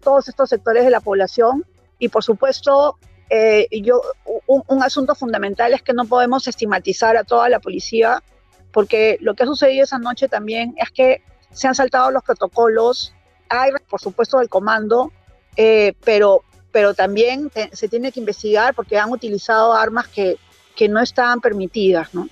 todos 0.00 0.28
estos 0.28 0.50
sectores 0.50 0.84
de 0.84 0.90
la 0.90 1.00
población 1.00 1.64
y 1.98 2.10
por 2.10 2.22
supuesto 2.22 2.96
eh, 3.28 3.66
yo 3.82 4.00
un, 4.46 4.82
asunto 4.84 5.16
fundamental 5.16 5.72
es 5.72 5.82
que 5.82 5.92
no 5.92 6.04
podemos 6.04 6.46
estigmatizar 6.46 7.16
a 7.16 7.24
toda 7.24 7.48
la 7.48 7.58
policía 7.58 8.22
porque 8.70 9.18
lo 9.20 9.34
que 9.34 9.42
ha 9.42 9.46
sucedido 9.46 9.82
esa 9.82 9.98
noche 9.98 10.28
también 10.28 10.74
es 10.76 10.92
que 10.92 11.24
se 11.50 11.66
han 11.66 11.74
saltado 11.74 12.12
los 12.12 12.22
protocolos, 12.22 13.12
hay 13.48 13.72
por 13.90 14.00
supuesto 14.00 14.40
el 14.40 14.48
comando, 14.48 15.10
eh, 15.56 15.94
pero 16.04 16.44
pero 16.70 16.94
también 16.94 17.50
se 17.72 17.88
tiene 17.88 18.12
que 18.12 18.20
investigar 18.20 18.74
porque 18.74 18.98
han 18.98 19.10
utilizado 19.10 19.72
armas 19.72 20.06
que 20.06 20.36
que 20.78 20.88
no 20.88 21.00
estaban 21.00 21.40
permitidas, 21.40 22.14
¿no? 22.14 22.28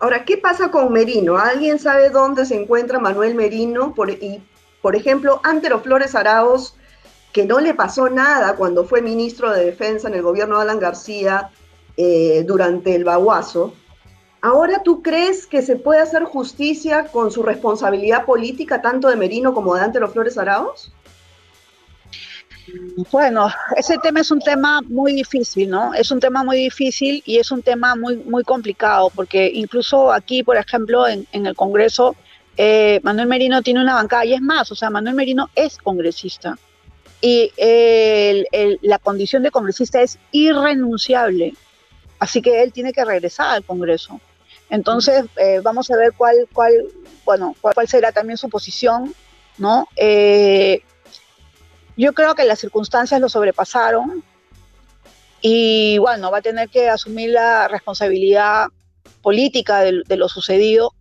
Ahora, 0.00 0.26
¿qué 0.26 0.36
pasa 0.36 0.70
con 0.70 0.92
Merino? 0.92 1.38
¿Alguien 1.38 1.78
sabe 1.78 2.10
dónde 2.10 2.44
se 2.44 2.54
encuentra 2.54 2.98
Manuel 2.98 3.34
Merino? 3.34 3.94
Por, 3.94 4.10
y, 4.10 4.42
por 4.82 4.94
ejemplo, 4.94 5.40
Antero 5.44 5.80
Flores 5.80 6.14
Arauz, 6.14 6.74
que 7.32 7.46
no 7.46 7.58
le 7.58 7.72
pasó 7.72 8.10
nada 8.10 8.54
cuando 8.56 8.84
fue 8.84 9.00
ministro 9.00 9.50
de 9.50 9.64
Defensa 9.64 10.08
en 10.08 10.14
el 10.14 10.22
gobierno 10.22 10.56
de 10.56 10.62
Alan 10.62 10.78
García 10.78 11.50
eh, 11.96 12.44
durante 12.46 12.94
el 12.94 13.04
baguazo. 13.04 13.72
¿Ahora 14.42 14.82
tú 14.82 15.02
crees 15.02 15.46
que 15.46 15.62
se 15.62 15.76
puede 15.76 16.00
hacer 16.02 16.24
justicia 16.24 17.06
con 17.06 17.30
su 17.30 17.42
responsabilidad 17.42 18.26
política 18.26 18.82
tanto 18.82 19.08
de 19.08 19.16
Merino 19.16 19.54
como 19.54 19.74
de 19.74 19.82
Antero 19.82 20.08
Flores 20.08 20.36
Arauz? 20.36 20.92
Bueno, 23.10 23.48
ese 23.76 23.98
tema 23.98 24.20
es 24.20 24.30
un 24.30 24.40
tema 24.40 24.80
muy 24.82 25.12
difícil, 25.12 25.70
¿no? 25.70 25.94
Es 25.94 26.10
un 26.10 26.20
tema 26.20 26.42
muy 26.44 26.56
difícil 26.56 27.22
y 27.24 27.38
es 27.38 27.50
un 27.50 27.62
tema 27.62 27.96
muy, 27.96 28.16
muy 28.16 28.44
complicado, 28.44 29.10
porque 29.14 29.50
incluso 29.52 30.12
aquí, 30.12 30.42
por 30.42 30.56
ejemplo, 30.56 31.06
en, 31.08 31.26
el 31.32 31.54
Congreso, 31.54 32.16
eh, 32.56 33.00
Manuel 33.02 33.28
Merino 33.28 33.62
tiene 33.62 33.80
una 33.80 33.94
bancada 33.94 34.24
y 34.24 34.34
es 34.34 34.40
más, 34.40 34.70
o 34.70 34.74
sea, 34.74 34.90
Manuel 34.90 35.14
Merino 35.14 35.48
es 35.54 35.78
congresista 35.78 36.58
y 37.20 37.52
la 38.82 38.98
condición 38.98 39.42
de 39.42 39.50
congresista 39.50 40.00
es 40.00 40.18
irrenunciable, 40.32 41.54
así 42.18 42.40
que 42.40 42.62
él 42.62 42.72
tiene 42.72 42.92
que 42.92 43.04
regresar 43.04 43.50
al 43.50 43.64
Congreso. 43.64 44.20
Entonces, 44.70 45.24
eh, 45.36 45.60
vamos 45.62 45.90
a 45.90 45.96
ver 45.96 46.12
cuál, 46.16 46.48
cuál, 46.52 46.72
bueno, 47.24 47.56
cuál, 47.60 47.88
será 47.88 48.12
también 48.12 48.36
su 48.36 48.48
posición, 48.48 49.12
¿no? 49.58 49.88
Eh, 49.96 50.82
yo 51.96 52.12
creo 52.12 52.34
que 52.34 52.44
las 52.44 52.58
circunstancias 52.58 53.20
lo 53.20 53.28
sobrepasaron 53.28 54.22
y 55.40 55.98
bueno, 55.98 56.30
va 56.30 56.38
a 56.38 56.42
tener 56.42 56.68
que 56.68 56.88
asumir 56.88 57.30
la 57.30 57.68
responsabilidad 57.68 58.68
política 59.22 59.80
de, 59.80 60.16
lo 60.16 60.28
sucedido. 60.28 60.92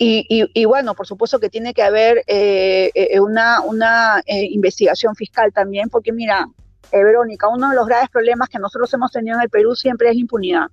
Y, 0.00 0.64
bueno, 0.64 0.94
por 0.94 1.08
supuesto 1.08 1.40
que 1.40 1.50
tiene 1.50 1.74
que 1.74 1.82
haber 1.82 2.22
eh, 2.28 2.92
eh, 2.94 3.18
una, 3.18 3.62
una 3.62 4.22
eh, 4.26 4.44
investigación 4.44 5.16
fiscal 5.16 5.52
también, 5.52 5.88
porque 5.88 6.12
mira, 6.12 6.46
Verónica, 6.92 7.48
uno 7.48 7.70
de 7.70 7.76
los 7.76 7.86
graves 7.86 8.08
problemas 8.08 8.48
que 8.48 8.60
nosotros 8.60 8.94
hemos 8.94 9.10
tenido 9.10 9.36
en 9.36 9.42
el 9.42 9.50
Perú 9.50 9.74
siempre 9.74 10.10
es 10.10 10.16
impunidad 10.16 10.68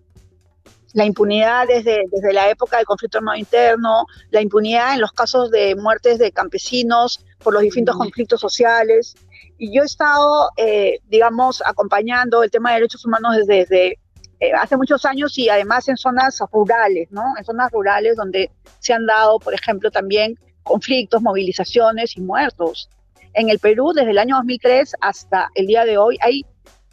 la 0.96 1.04
impunidad 1.04 1.68
desde, 1.68 2.06
desde 2.10 2.32
la 2.32 2.50
época 2.50 2.78
del 2.78 2.86
conflicto 2.86 3.18
armado 3.18 3.38
interno, 3.38 4.06
la 4.32 4.42
impunidad 4.42 4.94
en 4.94 5.02
los 5.02 5.12
casos 5.12 5.52
de 5.52 5.76
muertes 5.76 6.20
de 6.20 6.32
campesinos 6.32 7.26
por 7.46 7.54
los 7.54 7.62
distintos 7.62 7.96
conflictos 7.96 8.42
sociales. 8.42 9.16
Y 9.60 9.74
yo 9.74 9.84
he 9.84 9.86
estado, 9.86 10.50
eh, 10.58 11.00
digamos, 11.08 11.64
acompañando 11.66 12.42
el 12.44 12.50
tema 12.50 12.72
de 12.72 12.78
derechos 12.78 13.06
humanos 13.06 13.38
desde, 13.46 14.00
eh, 14.40 14.52
hace 14.60 14.76
muchos 14.76 15.06
años 15.06 15.38
y 15.38 15.48
además 15.48 15.88
en 15.88 15.96
zonas 15.96 16.40
rurales, 16.52 17.10
¿no? 17.12 17.24
En 17.38 17.46
zonas 17.46 17.72
rurales 17.72 18.18
donde 18.18 18.50
se 18.80 18.94
han 18.94 19.06
dado, 19.06 19.38
por 19.40 19.54
ejemplo, 19.54 19.92
también 19.92 20.38
conflictos, 20.64 21.22
movilizaciones 21.22 22.18
y 22.18 22.22
muertos. 22.22 22.90
En 23.34 23.50
el 23.50 23.60
Perú, 23.60 23.94
desde 23.94 24.10
el 24.10 24.18
año 24.18 24.38
2003 24.38 24.96
hasta 25.00 25.50
el 25.54 25.68
día 25.68 25.86
de 25.86 26.00
hoy, 26.00 26.18
hay 26.22 26.42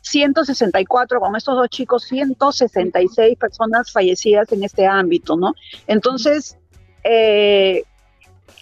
164, 0.02 1.18
con 1.18 1.35
estos 1.35 1.56
dos 1.56 1.68
chicos, 1.71 2.04
166 2.04 3.38
personas 3.38 3.90
fallecidas 3.90 4.52
en 4.52 4.64
este 4.64 4.87
ámbito, 4.87 5.37
¿no? 5.37 5.54
Entonces, 5.87 6.59
eh, 7.04 7.85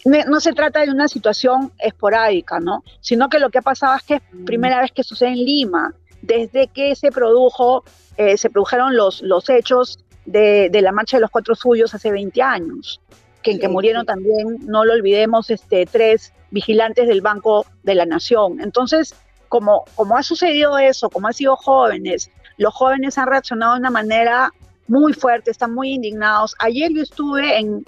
no 0.04 0.40
se 0.40 0.52
trata 0.52 0.80
de 0.80 0.90
una 0.90 1.08
situación 1.08 1.72
esporádica, 1.78 2.60
¿no? 2.60 2.82
Sino 3.00 3.28
que 3.28 3.38
lo 3.38 3.50
que 3.50 3.58
ha 3.58 3.62
pasado 3.62 3.96
es 3.96 4.02
que 4.02 4.14
es 4.14 4.22
primera 4.46 4.80
vez 4.80 4.92
que 4.92 5.04
sucede 5.04 5.30
en 5.30 5.44
Lima, 5.44 5.94
desde 6.22 6.68
que 6.68 6.94
se 6.96 7.10
produjo, 7.10 7.84
eh, 8.16 8.36
se 8.36 8.50
produjeron 8.50 8.96
los, 8.96 9.22
los 9.22 9.48
hechos 9.48 9.98
de, 10.26 10.70
la 10.72 10.92
marcha 10.92 11.16
de 11.16 11.22
los 11.22 11.30
cuatro 11.30 11.54
suyos 11.54 11.94
hace 11.94 12.10
20 12.10 12.40
años, 12.42 13.00
que 13.42 13.52
en 13.52 13.58
que 13.58 13.68
murieron 13.68 14.06
también, 14.06 14.58
no 14.66 14.84
lo 14.84 14.92
olvidemos, 14.92 15.50
este, 15.50 15.86
tres 15.86 16.32
vigilantes 16.50 17.08
del 17.08 17.20
Banco 17.20 17.66
de 17.82 17.94
la 17.94 18.06
Nación. 18.06 18.60
Entonces, 18.60 19.14
como, 19.48 19.84
como 19.94 20.16
ha 20.16 20.22
sucedido 20.22 20.78
eso, 20.78 21.10
como 21.10 21.28
han 21.28 21.34
sido 21.34 21.56
jóvenes, 21.56 22.30
los 22.56 22.74
jóvenes 22.74 23.16
han 23.18 23.26
reaccionado 23.26 23.74
de 23.74 23.80
una 23.80 23.90
manera 23.90 24.52
muy 24.86 25.12
fuerte, 25.12 25.50
están 25.50 25.74
muy 25.74 25.92
indignados. 25.92 26.54
Ayer 26.58 26.92
yo 26.92 27.02
estuve 27.02 27.58
en, 27.58 27.84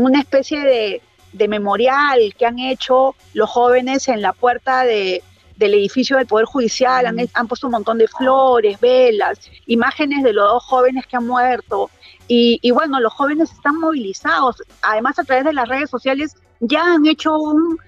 una 0.00 0.20
especie 0.20 0.60
de, 0.60 1.02
memorial 1.46 2.34
que 2.36 2.46
han 2.46 2.58
hecho 2.58 3.14
los 3.34 3.48
jóvenes 3.48 4.08
en 4.08 4.22
la 4.22 4.32
puerta 4.32 4.82
del 4.84 5.22
edificio 5.58 6.16
del 6.16 6.26
Poder 6.26 6.46
Judicial, 6.46 7.06
han, 7.06 7.18
han, 7.34 7.46
puesto 7.46 7.66
un 7.66 7.72
montón 7.72 7.98
de 7.98 8.08
flores, 8.08 8.80
velas, 8.80 9.38
imágenes 9.66 10.24
de 10.24 10.32
los 10.32 10.48
dos 10.48 10.64
jóvenes 10.64 11.06
que 11.06 11.16
han 11.16 11.26
muerto. 11.26 11.90
Y, 12.26 12.58
y, 12.62 12.70
bueno, 12.72 12.98
los 12.98 13.12
jóvenes 13.12 13.52
están 13.52 13.76
movilizados. 13.76 14.62
Además, 14.82 15.18
a 15.18 15.24
través 15.24 15.44
de 15.44 15.52
las 15.52 15.68
redes 15.68 15.90
sociales 15.90 16.34
ya 16.60 16.94
han 16.94 17.06
hecho 17.06 17.38
un, 17.38 17.78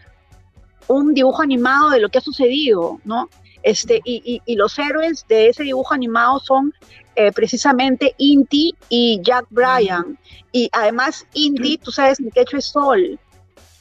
un 0.90 1.14
dibujo 1.14 1.42
animado 1.42 1.90
de 1.90 2.00
lo 2.00 2.08
que 2.08 2.18
ha 2.18 2.22
sucedido, 2.22 3.00
¿no? 3.04 3.28
Este, 3.62 4.00
y, 4.04 4.40
los 4.56 4.78
héroes 4.78 5.26
de 5.28 5.48
ese 5.48 5.64
dibujo 5.64 5.94
animado 5.94 6.40
son 6.40 6.72
eh, 7.14 7.30
precisamente 7.32 8.14
Inti 8.18 8.74
y 8.88 9.20
Jack 9.22 9.46
Bryan. 9.50 10.18
Y 10.50 10.68
además, 10.72 11.26
Inti, 11.34 11.78
tú 11.78 11.92
sabes, 11.92 12.18
en 12.20 12.30
hecho 12.34 12.56
es 12.56 12.66
sol. 12.66 13.18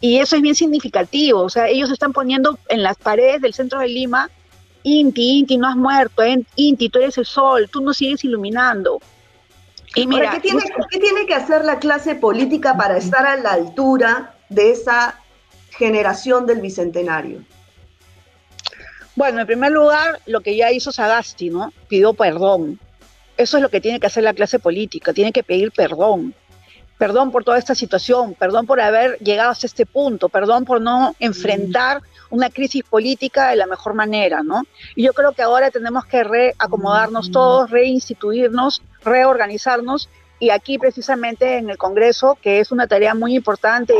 Y 0.02 0.20
eso 0.20 0.36
es 0.36 0.42
bien 0.42 0.56
significativo. 0.56 1.42
O 1.42 1.50
sea, 1.50 1.68
ellos 1.68 1.92
están 1.92 2.14
poniendo 2.14 2.58
en 2.70 2.84
las 2.84 2.98
paredes 2.98 3.42
del 3.42 3.54
centro 3.54 3.80
de 3.80 3.88
Lima, 3.88 4.30
Inti, 4.84 5.40
Inti, 5.40 5.58
no 5.58 5.68
has 5.68 5.76
muerto, 5.76 6.24
Inti, 6.56 6.90
tú 6.90 7.00
eres 7.00 7.18
el 7.18 7.26
sol, 7.26 7.70
tú 7.72 7.82
nos 7.82 7.98
sigues 7.98 8.24
iluminando. 8.24 9.00
Y 9.96 10.08
mira, 10.08 10.32
¿qué 10.32 10.40
tiene, 10.40 10.64
¿qué 10.92 11.00
tiene 11.00 11.26
que 11.26 11.34
hacer 11.34 11.66
la 11.66 11.80
clase 11.80 12.16
política 12.16 12.78
para 12.78 12.98
estar 12.98 13.26
a 13.26 13.36
la 13.38 13.54
altura 13.54 14.36
de 14.48 14.72
esa 14.72 15.20
generación 15.72 16.46
del 16.46 16.62
Bicentenario? 16.62 17.44
Bueno, 19.16 19.42
en 19.42 19.48
primer 19.48 19.72
lugar, 19.72 20.22
lo 20.28 20.42
que 20.42 20.56
ya 20.56 20.72
hizo 20.72 20.92
Sagasti, 20.92 21.50
¿no? 21.50 21.74
Pidió 21.88 22.14
perdón. 22.14 22.80
Eso 23.36 23.58
es 23.58 23.64
lo 23.64 23.70
que 23.70 23.82
tiene 23.82 24.00
que 24.00 24.08
hacer 24.08 24.24
la 24.24 24.34
clase 24.34 24.60
política, 24.60 25.12
tiene 25.12 25.32
que 25.32 25.44
pedir 25.44 25.72
perdón. 25.72 26.34
Perdón 27.00 27.32
por 27.32 27.46
toda 27.46 27.58
esta 27.58 27.76
situación, 27.76 28.36
perdón 28.38 28.66
por 28.66 28.82
haber 28.82 29.18
llegado 29.20 29.52
hasta 29.52 29.66
este 29.66 29.86
punto, 29.86 30.28
perdón 30.28 30.66
por 30.66 30.82
no 30.82 31.16
enfrentar 31.18 32.02
una 32.30 32.50
crisis 32.50 32.84
política 32.84 33.52
de 33.52 33.56
la 33.56 33.68
mejor 33.68 33.94
manera, 33.94 34.44
¿no? 34.44 34.64
Y 34.98 35.04
yo 35.04 35.14
creo 35.14 35.32
que 35.32 35.42
ahora 35.42 35.72
tenemos 35.72 36.06
que 36.06 36.26
reacomodarnos 36.26 37.32
todos, 37.32 37.72
reinstituirnos, 37.72 38.82
reorganizarnos 39.02 40.10
y 40.40 40.50
aquí 40.50 40.78
precisamente 40.78 41.58
en 41.58 41.70
el 41.70 41.78
Congreso, 41.78 42.38
que 42.42 42.60
es 42.60 42.70
una 42.70 42.86
tarea 42.86 43.16
muy 43.16 43.34
importante 43.34 43.94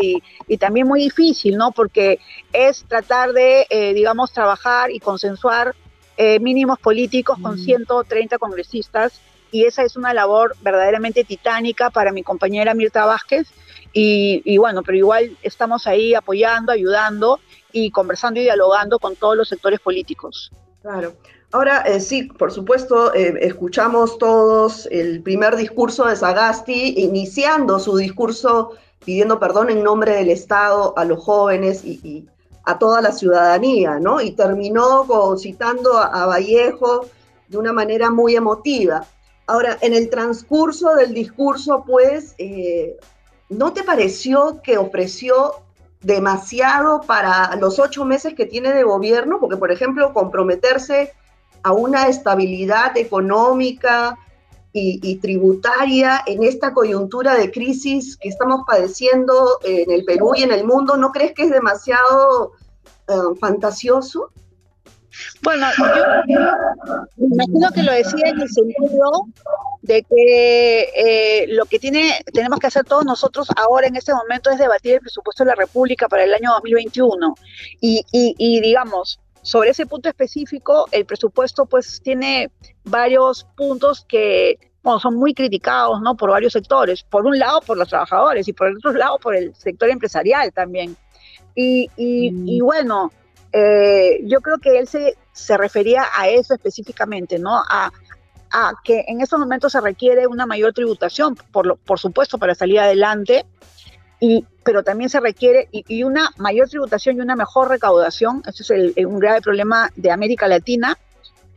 y, 0.48 0.58
también 0.58 0.86
muy 0.86 1.00
difícil, 1.00 1.56
¿no? 1.56 1.72
Porque 1.72 2.20
es 2.52 2.84
tratar 2.84 3.32
de, 3.32 3.66
eh, 3.70 3.94
digamos, 3.94 4.34
trabajar 4.34 4.92
y 4.92 5.00
consensuar 5.00 5.74
eh, 6.18 6.38
mínimos 6.42 6.80
políticos 6.80 7.38
con 7.42 7.58
130 7.58 8.38
congresistas 8.40 9.22
y 9.52 9.66
esa 9.66 9.84
es 9.84 9.96
una 9.96 10.14
labor 10.14 10.56
verdaderamente 10.62 11.24
titánica 11.24 11.90
para 11.90 12.12
mi 12.12 12.24
compañera 12.24 12.74
Mirta 12.74 13.06
Vázquez 13.06 13.48
y, 13.94 14.42
y 14.46 14.58
bueno, 14.58 14.84
pero 14.84 14.98
igual 14.98 15.38
estamos 15.42 15.88
ahí 15.88 16.14
apoyando, 16.14 16.72
ayudando 16.72 17.40
y 17.72 17.92
conversando 17.92 18.40
y 18.40 18.44
dialogando 18.44 19.00
con 19.00 19.16
todos 19.16 19.36
los 19.36 19.50
sectores 19.50 19.80
políticos. 19.80 20.52
Claro. 20.82 21.14
Ahora, 21.52 21.82
eh, 21.82 22.00
sí, 22.00 22.24
por 22.24 22.52
supuesto, 22.52 23.14
eh, 23.16 23.34
escuchamos 23.42 24.20
todos 24.20 24.88
el 24.92 25.24
primer 25.24 25.56
discurso 25.56 26.06
de 26.06 26.16
Sagasti, 26.16 26.94
iniciando 26.98 27.80
su 27.80 27.98
discurso 27.98 28.74
pidiendo 29.04 29.40
perdón 29.40 29.72
en 29.72 29.84
nombre 29.84 30.14
del 30.14 30.30
Estado 30.30 30.94
a 30.96 31.06
los 31.06 31.24
jóvenes 31.24 31.84
y, 31.84 32.28
a 32.66 32.78
toda 32.78 33.02
la 33.02 33.12
ciudadanía, 33.12 34.00
¿no? 34.00 34.22
Y 34.22 34.32
terminó 34.32 35.08
citando 35.38 35.98
a, 35.98 36.28
Vallejo 36.28 37.08
de 37.48 37.58
una 37.58 37.74
manera 37.74 38.12
muy 38.12 38.36
emotiva. 38.36 39.08
Ahora, 39.50 39.80
en 39.82 39.96
el 39.96 40.12
transcurso 40.12 40.94
del 40.94 41.12
discurso, 41.12 41.84
pues, 41.84 42.36
eh, 42.38 43.00
¿no 43.50 43.74
te 43.74 43.82
pareció 43.82 44.62
que 44.62 44.78
ofreció 44.78 45.56
demasiado 46.02 47.02
para 47.02 47.56
los 47.56 47.80
ocho 47.80 48.06
meses 48.06 48.36
que 48.36 48.46
tiene 48.46 48.72
de 48.72 48.84
gobierno? 48.84 49.40
Porque, 49.40 49.58
por 49.58 49.72
ejemplo, 49.72 50.14
comprometerse 50.14 51.14
a 51.64 51.72
una 51.74 52.08
estabilidad 52.10 52.96
económica 52.96 54.20
y, 54.72 55.16
tributaria 55.16 56.22
en 56.28 56.44
esta 56.44 56.72
coyuntura 56.72 57.34
de 57.34 57.50
crisis 57.50 58.18
que 58.18 58.30
estamos 58.30 58.62
padeciendo 58.68 59.58
en 59.64 59.90
el 59.90 60.06
Perú 60.06 60.34
y 60.36 60.44
en 60.44 60.52
el 60.52 60.64
mundo, 60.64 60.96
¿no 60.96 61.12
crees 61.12 61.34
que 61.34 61.46
es 61.46 61.50
demasiado 61.50 62.52
eh, 63.08 63.14
fantasioso? 63.40 64.30
Bueno, 65.42 65.68
yo 66.28 67.26
imagino 67.32 67.70
que 67.74 67.84
lo 67.84 67.92
decía 67.92 68.30
en 68.30 68.42
el 68.42 68.50
sentido 68.50 69.12
de 69.82 70.04
que 70.04 70.82
eh, 70.96 71.46
lo 71.50 71.66
que 71.66 71.80
tiene, 71.80 72.24
tenemos 72.34 72.60
que 72.60 72.68
hacer 72.68 72.86
todos 72.86 73.06
nosotros 73.06 73.48
ahora 73.56 73.88
en 73.88 73.96
este 73.96 74.14
momento 74.14 74.50
es 74.50 74.60
debatir 74.60 74.96
el 74.96 75.00
presupuesto 75.00 75.44
de 75.44 75.50
la 75.50 75.56
República 75.56 76.08
para 76.08 76.24
el 76.24 76.34
año 76.34 76.52
2021 76.52 77.36
y, 77.82 78.04
y, 78.12 78.36
y 78.38 78.62
digamos, 78.62 79.20
sobre 79.42 79.72
ese 79.72 79.86
punto 79.86 80.10
específico, 80.10 80.88
el 80.92 81.06
presupuesto 81.06 81.66
pues 81.66 82.02
tiene 82.04 82.52
varios 82.84 83.46
puntos 83.56 84.06
que 84.08 84.58
son 85.02 85.16
muy 85.16 85.34
criticados 85.34 86.02
¿no? 86.02 86.16
por 86.16 86.32
varios 86.32 86.54
sectores. 86.54 87.04
Por 87.04 87.26
un 87.26 87.38
lado, 87.38 87.62
por 87.62 87.78
los 87.78 87.90
trabajadores 87.90 88.48
y 88.48 88.54
por 88.54 88.68
el 88.68 88.78
otro 88.78 88.94
lado, 88.94 89.20
por 89.20 89.36
el 89.36 89.54
sector 89.56 89.90
empresarial 89.90 90.52
también. 90.52 90.96
Y, 91.56 91.90
y, 91.98 92.32
mm. 92.32 92.64
bueno, 92.64 93.12
eh, 93.52 94.20
yo 94.26 94.42
creo 94.42 94.60
que 94.60 94.80
él 94.80 94.88
se, 94.88 95.18
se 95.32 95.58
refería 95.58 96.06
a 96.16 96.30
eso 96.30 96.54
específicamente, 96.54 97.40
¿no? 97.40 97.56
A, 97.56 97.92
a 98.52 98.74
que 98.84 99.06
en 99.08 99.22
estos 99.22 99.40
momentos 99.40 99.72
se 99.72 99.82
requiere 99.82 100.28
una 100.28 100.46
mayor 100.46 100.74
tributación, 100.74 101.36
por, 101.36 101.66
lo, 101.66 101.76
por 101.78 102.00
supuesto, 102.00 102.38
para 102.38 102.56
salir 102.56 102.80
adelante, 102.80 103.46
y, 104.20 104.46
pero 104.64 104.84
también 104.84 105.10
se 105.10 105.20
requiere 105.20 105.70
y, 105.72 106.04
una 106.04 106.32
mayor 106.38 106.68
tributación 106.68 107.18
y 107.18 107.22
una 107.22 107.36
mejor 107.36 107.70
recaudación, 107.70 108.44
eso 108.46 108.74
es 108.74 109.06
un 109.06 109.20
grave 109.20 109.42
problema 109.42 109.90
de 109.96 110.12
América 110.12 110.48
Latina, 110.48 110.98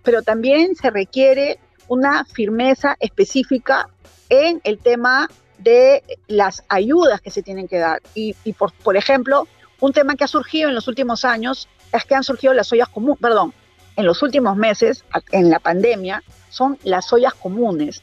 pero 0.03 0.23
también 0.23 0.77
se 0.77 0.91
requiere 0.91 1.59
una 1.89 2.25
firmeza 2.25 2.97
específica 3.01 3.89
en 4.29 4.61
el 4.65 4.79
tema 4.79 5.29
de 5.59 6.03
las 6.29 6.65
ayudas 6.69 7.21
que 7.21 7.31
se 7.31 7.43
tienen 7.43 7.69
que 7.69 7.79
dar. 7.79 8.01
Y, 8.15 8.35
por, 8.55 8.73
por 8.73 8.97
ejemplo, 8.97 9.47
un 9.81 9.93
tema 9.93 10.17
que 10.17 10.25
ha 10.25 10.29
surgido 10.29 10.69
en 10.69 10.75
los 10.75 10.89
últimos 10.89 11.25
años 11.25 11.69
es 11.93 12.05
que 12.05 12.15
han 12.15 12.25
surgido 12.25 12.55
las 12.55 12.73
ollas 12.73 12.89
comunes, 12.89 13.19
perdón, 13.21 13.53
en 13.97 14.07
los 14.07 14.23
últimos 14.23 14.57
meses, 14.57 15.05
en 15.31 15.51
la 15.51 15.59
pandemia, 15.59 16.23
son 16.49 16.79
las 16.83 17.13
ollas 17.13 17.35
comunes. 17.35 18.03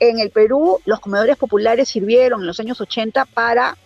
En 0.00 0.20
el 0.20 0.30
Perú, 0.30 0.78
los 0.84 1.00
comedores 1.00 1.36
populares 1.36 1.88
sirvieron 1.88 2.40
en 2.40 2.46
los 2.46 2.60
años 2.60 2.80
80 2.80 3.26
para 3.26 3.76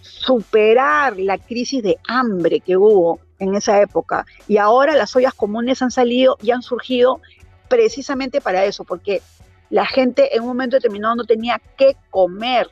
superar 0.00 1.16
la 1.16 1.38
crisis 1.38 1.82
de 1.82 1.98
hambre 2.06 2.60
que 2.60 2.76
hubo 2.76 3.20
en 3.38 3.54
esa 3.54 3.80
época. 3.80 4.26
Y 4.46 4.58
ahora 4.58 4.94
las 4.94 5.14
ollas 5.16 5.34
comunes 5.34 5.82
han 5.82 5.90
salido 5.90 6.36
y 6.42 6.50
han 6.50 6.62
surgido 6.62 7.20
precisamente 7.68 8.40
para 8.40 8.64
eso, 8.64 8.84
porque 8.84 9.22
la 9.70 9.86
gente 9.86 10.36
en 10.36 10.42
un 10.42 10.48
momento 10.48 10.76
determinado 10.76 11.16
no 11.16 11.24
tenía 11.24 11.60
que 11.76 11.96
comer. 12.10 12.68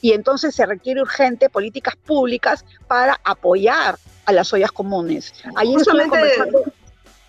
Y 0.00 0.12
entonces 0.12 0.54
se 0.54 0.64
requiere 0.64 1.02
urgente 1.02 1.50
políticas 1.50 1.96
públicas 1.96 2.64
para 2.86 3.20
apoyar 3.24 3.98
a 4.28 4.32
las 4.32 4.52
ollas 4.52 4.70
comunes. 4.70 5.32
justamente, 5.56 6.18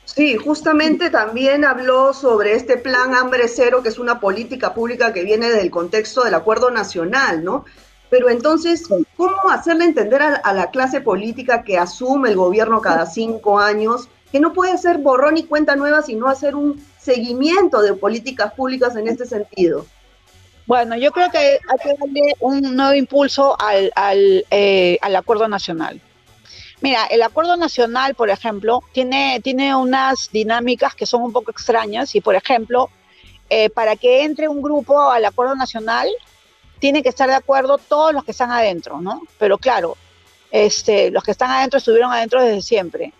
sí, 0.03 0.35
justamente 0.35 1.09
también 1.09 1.63
habló 1.63 2.13
sobre 2.13 2.53
este 2.53 2.75
plan 2.75 3.15
hambre 3.15 3.47
cero, 3.47 3.81
que 3.81 3.87
es 3.87 3.97
una 3.97 4.19
política 4.19 4.73
pública 4.73 5.13
que 5.13 5.23
viene 5.23 5.49
del 5.49 5.71
contexto 5.71 6.25
del 6.25 6.33
acuerdo 6.33 6.71
nacional, 6.71 7.41
¿no? 7.41 7.63
Pero 8.09 8.29
entonces, 8.29 8.83
¿cómo 9.15 9.49
hacerle 9.49 9.85
entender 9.85 10.21
a, 10.21 10.53
la 10.53 10.71
clase 10.71 10.99
política 10.99 11.63
que 11.63 11.77
asume 11.77 12.29
el 12.29 12.35
gobierno 12.35 12.81
cada 12.81 13.05
cinco 13.05 13.59
años 13.59 14.09
que 14.29 14.41
no 14.41 14.51
puede 14.51 14.73
hacer 14.73 14.97
borrón 14.97 15.37
y 15.37 15.45
cuenta 15.45 15.77
nueva, 15.77 16.01
sino 16.01 16.27
hacer 16.27 16.53
un 16.53 16.85
seguimiento 16.97 17.81
de 17.81 17.93
políticas 17.93 18.51
públicas 18.53 18.97
en 18.97 19.07
este 19.07 19.25
sentido? 19.25 19.85
Bueno, 20.65 20.97
yo 20.97 21.11
creo 21.11 21.31
que 21.31 21.37
hay 21.37 21.77
que 21.81 21.95
darle 21.97 22.35
un 22.41 22.75
nuevo 22.75 22.93
impulso 22.93 23.55
al, 23.57 23.89
al, 23.95 24.45
eh, 24.51 24.97
al 25.01 25.15
acuerdo 25.15 25.47
nacional. 25.47 26.01
Mira, 26.81 27.05
el 27.07 27.21
acuerdo 27.21 27.57
nacional, 27.57 28.15
por 28.15 28.29
ejemplo, 28.29 28.81
tiene, 28.93 29.41
tiene 29.43 29.75
unas 29.75 30.29
dinámicas 30.31 30.95
que 30.95 31.05
son 31.05 31.23
un 31.23 31.33
poco 31.33 31.51
extrañas 31.51 32.15
y, 32.15 32.21
por 32.21 32.35
ejemplo, 32.35 32.89
eh, 33.49 33.69
para 33.69 33.95
que 33.95 34.23
entre 34.23 34.47
un 34.47 34.61
grupo 34.61 35.09
al 35.09 35.25
acuerdo 35.25 35.55
nacional, 35.55 36.07
tienen 36.79 37.03
que 37.03 37.09
estar 37.09 37.27
de 37.27 37.35
acuerdo 37.35 37.77
todos 37.77 38.13
los 38.13 38.23
que 38.23 38.31
están 38.31 38.51
adentro, 38.51 39.01
¿no? 39.01 39.23
Pero 39.37 39.57
claro, 39.57 39.97
este, 40.51 41.11
los 41.11 41.23
que 41.23 41.31
están 41.31 41.51
adentro 41.51 41.77
estuvieron 41.77 42.11
adentro 42.13 42.41
desde 42.41 42.61
siempre. 42.61 43.13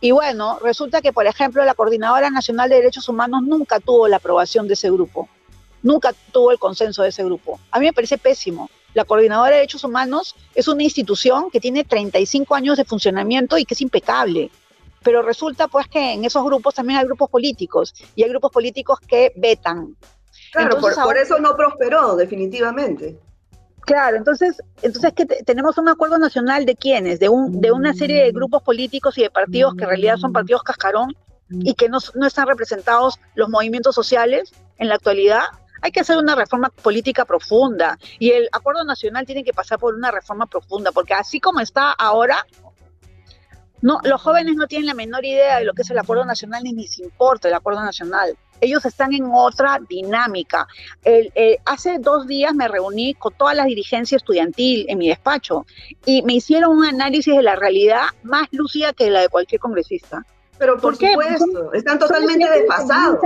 Y 0.00 0.10
bueno, 0.10 0.58
resulta 0.62 1.02
que, 1.02 1.12
por 1.12 1.26
ejemplo, 1.26 1.64
la 1.64 1.74
Coordinadora 1.74 2.30
Nacional 2.30 2.68
de 2.70 2.76
Derechos 2.76 3.08
Humanos 3.08 3.42
nunca 3.42 3.80
tuvo 3.80 4.08
la 4.08 4.16
aprobación 4.16 4.66
de 4.66 4.74
ese 4.74 4.90
grupo, 4.90 5.28
nunca 5.82 6.14
tuvo 6.32 6.52
el 6.52 6.58
consenso 6.58 7.02
de 7.02 7.10
ese 7.10 7.24
grupo. 7.24 7.60
A 7.70 7.78
mí 7.78 7.86
me 7.86 7.92
parece 7.92 8.16
pésimo. 8.16 8.70
La 8.94 9.04
Coordinadora 9.04 9.50
de 9.50 9.56
Derechos 9.56 9.84
Humanos 9.84 10.34
es 10.54 10.68
una 10.68 10.82
institución 10.82 11.50
que 11.50 11.60
tiene 11.60 11.84
35 11.84 12.54
años 12.54 12.76
de 12.76 12.84
funcionamiento 12.84 13.58
y 13.58 13.64
que 13.64 13.74
es 13.74 13.80
impecable. 13.80 14.50
Pero 15.02 15.20
resulta 15.20 15.68
pues 15.68 15.86
que 15.88 16.12
en 16.12 16.24
esos 16.24 16.42
grupos 16.44 16.74
también 16.74 16.98
hay 16.98 17.04
grupos 17.04 17.28
políticos 17.28 17.92
y 18.14 18.22
hay 18.22 18.30
grupos 18.30 18.50
políticos 18.50 18.98
que 19.00 19.32
vetan, 19.36 19.96
Claro, 20.54 20.80
por, 20.80 21.16
eso 21.16 21.38
no 21.40 21.56
prosperó, 21.56 22.14
definitivamente. 22.14 23.18
Claro, 23.80 24.16
entonces, 24.16 24.62
entonces 24.82 25.12
que 25.12 25.26
tenemos 25.26 25.76
un 25.78 25.88
acuerdo 25.88 26.16
nacional 26.16 26.64
de 26.64 26.76
quiénes, 26.76 27.18
de 27.18 27.28
un, 27.28 27.60
de 27.60 27.72
una 27.72 27.92
serie 27.92 28.22
de 28.22 28.30
grupos 28.30 28.62
políticos 28.62 29.18
y 29.18 29.22
de 29.22 29.30
partidos 29.30 29.74
que 29.74 29.82
en 29.82 29.90
realidad 29.90 30.16
son 30.16 30.32
partidos 30.32 30.62
cascarón 30.62 31.14
y 31.50 31.74
que 31.74 31.88
no, 31.88 31.98
no 32.14 32.26
están 32.26 32.46
representados 32.46 33.18
los 33.34 33.48
movimientos 33.48 33.94
sociales 33.94 34.52
en 34.78 34.88
la 34.88 34.94
actualidad. 34.94 35.42
Hay 35.84 35.92
que 35.92 36.00
hacer 36.00 36.16
una 36.16 36.34
reforma 36.34 36.70
política 36.70 37.26
profunda 37.26 37.98
y 38.18 38.30
el 38.30 38.48
acuerdo 38.52 38.84
nacional 38.84 39.26
tiene 39.26 39.44
que 39.44 39.52
pasar 39.52 39.78
por 39.78 39.94
una 39.94 40.10
reforma 40.10 40.46
profunda, 40.46 40.92
porque 40.92 41.12
así 41.12 41.40
como 41.40 41.60
está 41.60 41.92
ahora, 41.92 42.46
no, 43.82 44.00
los 44.02 44.22
jóvenes 44.22 44.56
no 44.56 44.66
tienen 44.66 44.86
la 44.86 44.94
menor 44.94 45.26
idea 45.26 45.58
de 45.58 45.66
lo 45.66 45.74
que 45.74 45.82
es 45.82 45.90
el 45.90 45.98
acuerdo 45.98 46.24
nacional 46.24 46.62
ni 46.64 46.72
les 46.72 46.98
importa 47.00 47.48
el 47.48 47.54
acuerdo 47.54 47.82
nacional 47.82 48.34
ellos 48.60 48.84
están 48.86 49.12
en 49.12 49.26
otra 49.30 49.78
dinámica. 49.88 50.66
hace 51.66 51.98
dos 51.98 52.26
días 52.26 52.54
me 52.54 52.66
reuní 52.66 53.12
con 53.12 53.34
toda 53.34 53.52
la 53.52 53.64
dirigencia 53.64 54.16
estudiantil 54.16 54.86
en 54.88 54.96
mi 54.98 55.08
despacho 55.08 55.66
y 56.06 56.22
me 56.22 56.34
hicieron 56.34 56.78
un 56.78 56.86
análisis 56.86 57.36
de 57.36 57.42
la 57.42 57.56
realidad 57.56 58.04
más 58.22 58.48
lúcida 58.52 58.94
que 58.94 59.10
la 59.10 59.20
de 59.20 59.28
cualquier 59.28 59.60
congresista. 59.60 60.24
Pero 60.56 60.78
por, 60.78 60.96
supuesto, 60.96 61.72
están 61.74 61.98
totalmente 61.98 62.48
desfasados. 62.48 63.18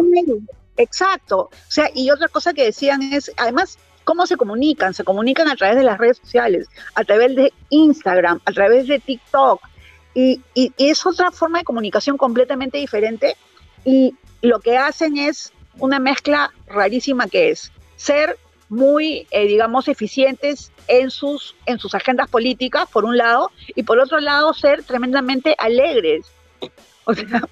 Exacto. 0.78 1.50
O 1.52 1.70
sea, 1.70 1.90
y 1.94 2.10
otra 2.10 2.28
cosa 2.28 2.54
que 2.54 2.64
decían 2.64 3.02
es, 3.12 3.30
además, 3.36 3.78
¿cómo 4.04 4.26
se 4.26 4.36
comunican? 4.36 4.94
Se 4.94 5.04
comunican 5.04 5.48
a 5.48 5.56
través 5.56 5.76
de 5.76 5.82
las 5.82 5.98
redes 5.98 6.18
sociales, 6.18 6.68
a 6.94 7.04
través 7.04 7.36
de 7.36 7.52
Instagram, 7.68 8.40
a 8.46 8.52
través 8.52 8.86
de 8.86 9.00
TikTok. 9.00 9.60
Y, 10.14 10.40
es 10.78 11.04
otra 11.04 11.30
forma 11.30 11.58
de 11.58 11.64
comunicación 11.64 12.16
completamente 12.16 12.78
diferente. 12.78 13.36
Y 13.84 14.14
lo 14.40 14.60
que 14.60 14.78
hacen 14.78 15.18
es 15.18 15.52
una 15.78 15.98
mezcla 15.98 16.52
rarísima 16.66 17.28
que 17.28 17.50
es 17.50 17.70
ser 17.96 18.38
muy, 18.68 19.26
eh, 19.30 19.46
digamos, 19.46 19.88
eficientes 19.88 20.72
en 20.86 21.10
sus, 21.10 21.56
en 21.66 21.78
sus 21.78 21.94
agendas 21.94 22.28
políticas, 22.28 22.88
por 22.90 23.04
un 23.04 23.16
lado, 23.16 23.50
y 23.74 23.82
por 23.82 23.98
otro 23.98 24.20
lado, 24.20 24.54
ser 24.54 24.84
tremendamente 24.84 25.54
alegres. 25.58 26.26
O 27.09 27.14
sea, 27.14 27.49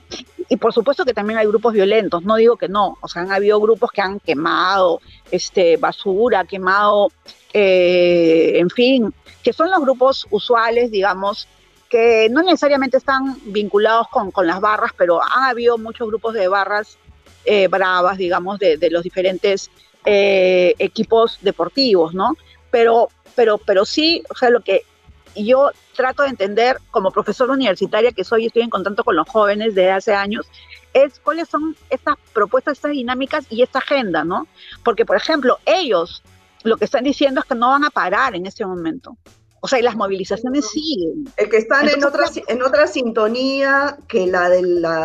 y 0.50 0.56
por 0.58 0.74
supuesto 0.74 1.06
que 1.06 1.14
también 1.14 1.38
hay 1.38 1.46
grupos 1.46 1.72
violentos, 1.72 2.22
no 2.24 2.36
digo 2.36 2.58
que 2.58 2.68
no, 2.68 2.98
o 3.00 3.08
sea, 3.08 3.22
han 3.22 3.32
habido 3.32 3.58
grupos 3.58 3.90
que 3.90 4.02
han 4.02 4.20
quemado 4.20 5.00
este, 5.30 5.78
basura, 5.78 6.44
quemado, 6.44 7.08
eh, 7.54 8.52
en 8.56 8.68
fin, 8.68 9.14
que 9.42 9.54
son 9.54 9.70
los 9.70 9.80
grupos 9.80 10.26
usuales, 10.30 10.90
digamos, 10.90 11.48
que 11.88 12.28
no 12.30 12.42
necesariamente 12.42 12.98
están 12.98 13.38
vinculados 13.46 14.08
con, 14.08 14.30
con 14.30 14.46
las 14.46 14.60
barras, 14.60 14.92
pero 14.94 15.22
ha 15.22 15.48
habido 15.48 15.78
muchos 15.78 16.06
grupos 16.06 16.34
de 16.34 16.48
barras 16.48 16.98
eh, 17.46 17.68
bravas, 17.68 18.18
digamos, 18.18 18.58
de, 18.58 18.76
de 18.76 18.90
los 18.90 19.02
diferentes 19.02 19.70
eh, 20.04 20.74
equipos 20.78 21.38
deportivos, 21.40 22.12
¿no? 22.12 22.36
Pero, 22.70 23.08
pero, 23.34 23.56
pero 23.56 23.86
sí, 23.86 24.22
o 24.28 24.34
sea, 24.34 24.50
lo 24.50 24.60
que 24.60 24.82
yo 25.44 25.70
trato 25.94 26.22
de 26.22 26.30
entender 26.30 26.78
como 26.90 27.10
profesora 27.10 27.52
universitaria 27.52 28.12
que 28.12 28.24
soy, 28.24 28.46
estoy 28.46 28.62
en 28.62 28.70
contacto 28.70 29.04
con 29.04 29.16
los 29.16 29.28
jóvenes 29.28 29.74
de 29.74 29.90
hace 29.90 30.14
años, 30.14 30.46
es 30.92 31.18
cuáles 31.20 31.48
son 31.48 31.76
estas 31.90 32.16
propuestas, 32.32 32.78
estas 32.78 32.92
dinámicas 32.92 33.46
y 33.50 33.62
esta 33.62 33.80
agenda, 33.80 34.24
¿no? 34.24 34.46
Porque, 34.84 35.04
por 35.04 35.16
ejemplo, 35.16 35.58
ellos 35.66 36.22
lo 36.62 36.76
que 36.76 36.84
están 36.84 37.04
diciendo 37.04 37.40
es 37.40 37.46
que 37.46 37.54
no 37.54 37.70
van 37.70 37.84
a 37.84 37.90
parar 37.90 38.34
en 38.34 38.46
este 38.46 38.64
momento. 38.64 39.16
O 39.60 39.68
sea, 39.68 39.78
y 39.78 39.82
las 39.82 39.96
movilizaciones 39.96 40.68
siguen. 40.68 41.24
El 41.36 41.48
que 41.48 41.56
están 41.56 41.88
en, 41.88 42.04
otra, 42.04 42.26
en 42.46 42.62
otra 42.62 42.86
sintonía 42.86 43.98
que 44.06 44.26
la 44.26 44.48
de 44.48 44.62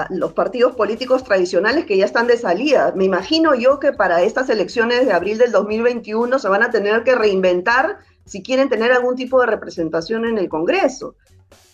los 0.09 0.33
partidos 0.33 0.75
políticos 0.75 1.23
tradicionales 1.23 1.85
que 1.85 1.97
ya 1.97 2.05
están 2.05 2.27
de 2.27 2.37
salida. 2.37 2.93
Me 2.95 3.05
imagino 3.05 3.55
yo 3.55 3.79
que 3.79 3.91
para 3.91 4.21
estas 4.21 4.49
elecciones 4.49 5.05
de 5.05 5.13
abril 5.13 5.37
del 5.37 5.51
2021 5.51 6.37
se 6.37 6.47
van 6.47 6.63
a 6.63 6.69
tener 6.69 7.03
que 7.03 7.15
reinventar 7.15 7.99
si 8.31 8.41
quieren 8.41 8.69
tener 8.69 8.93
algún 8.93 9.17
tipo 9.17 9.41
de 9.41 9.47
representación 9.47 10.23
en 10.23 10.37
el 10.37 10.47
Congreso. 10.47 11.15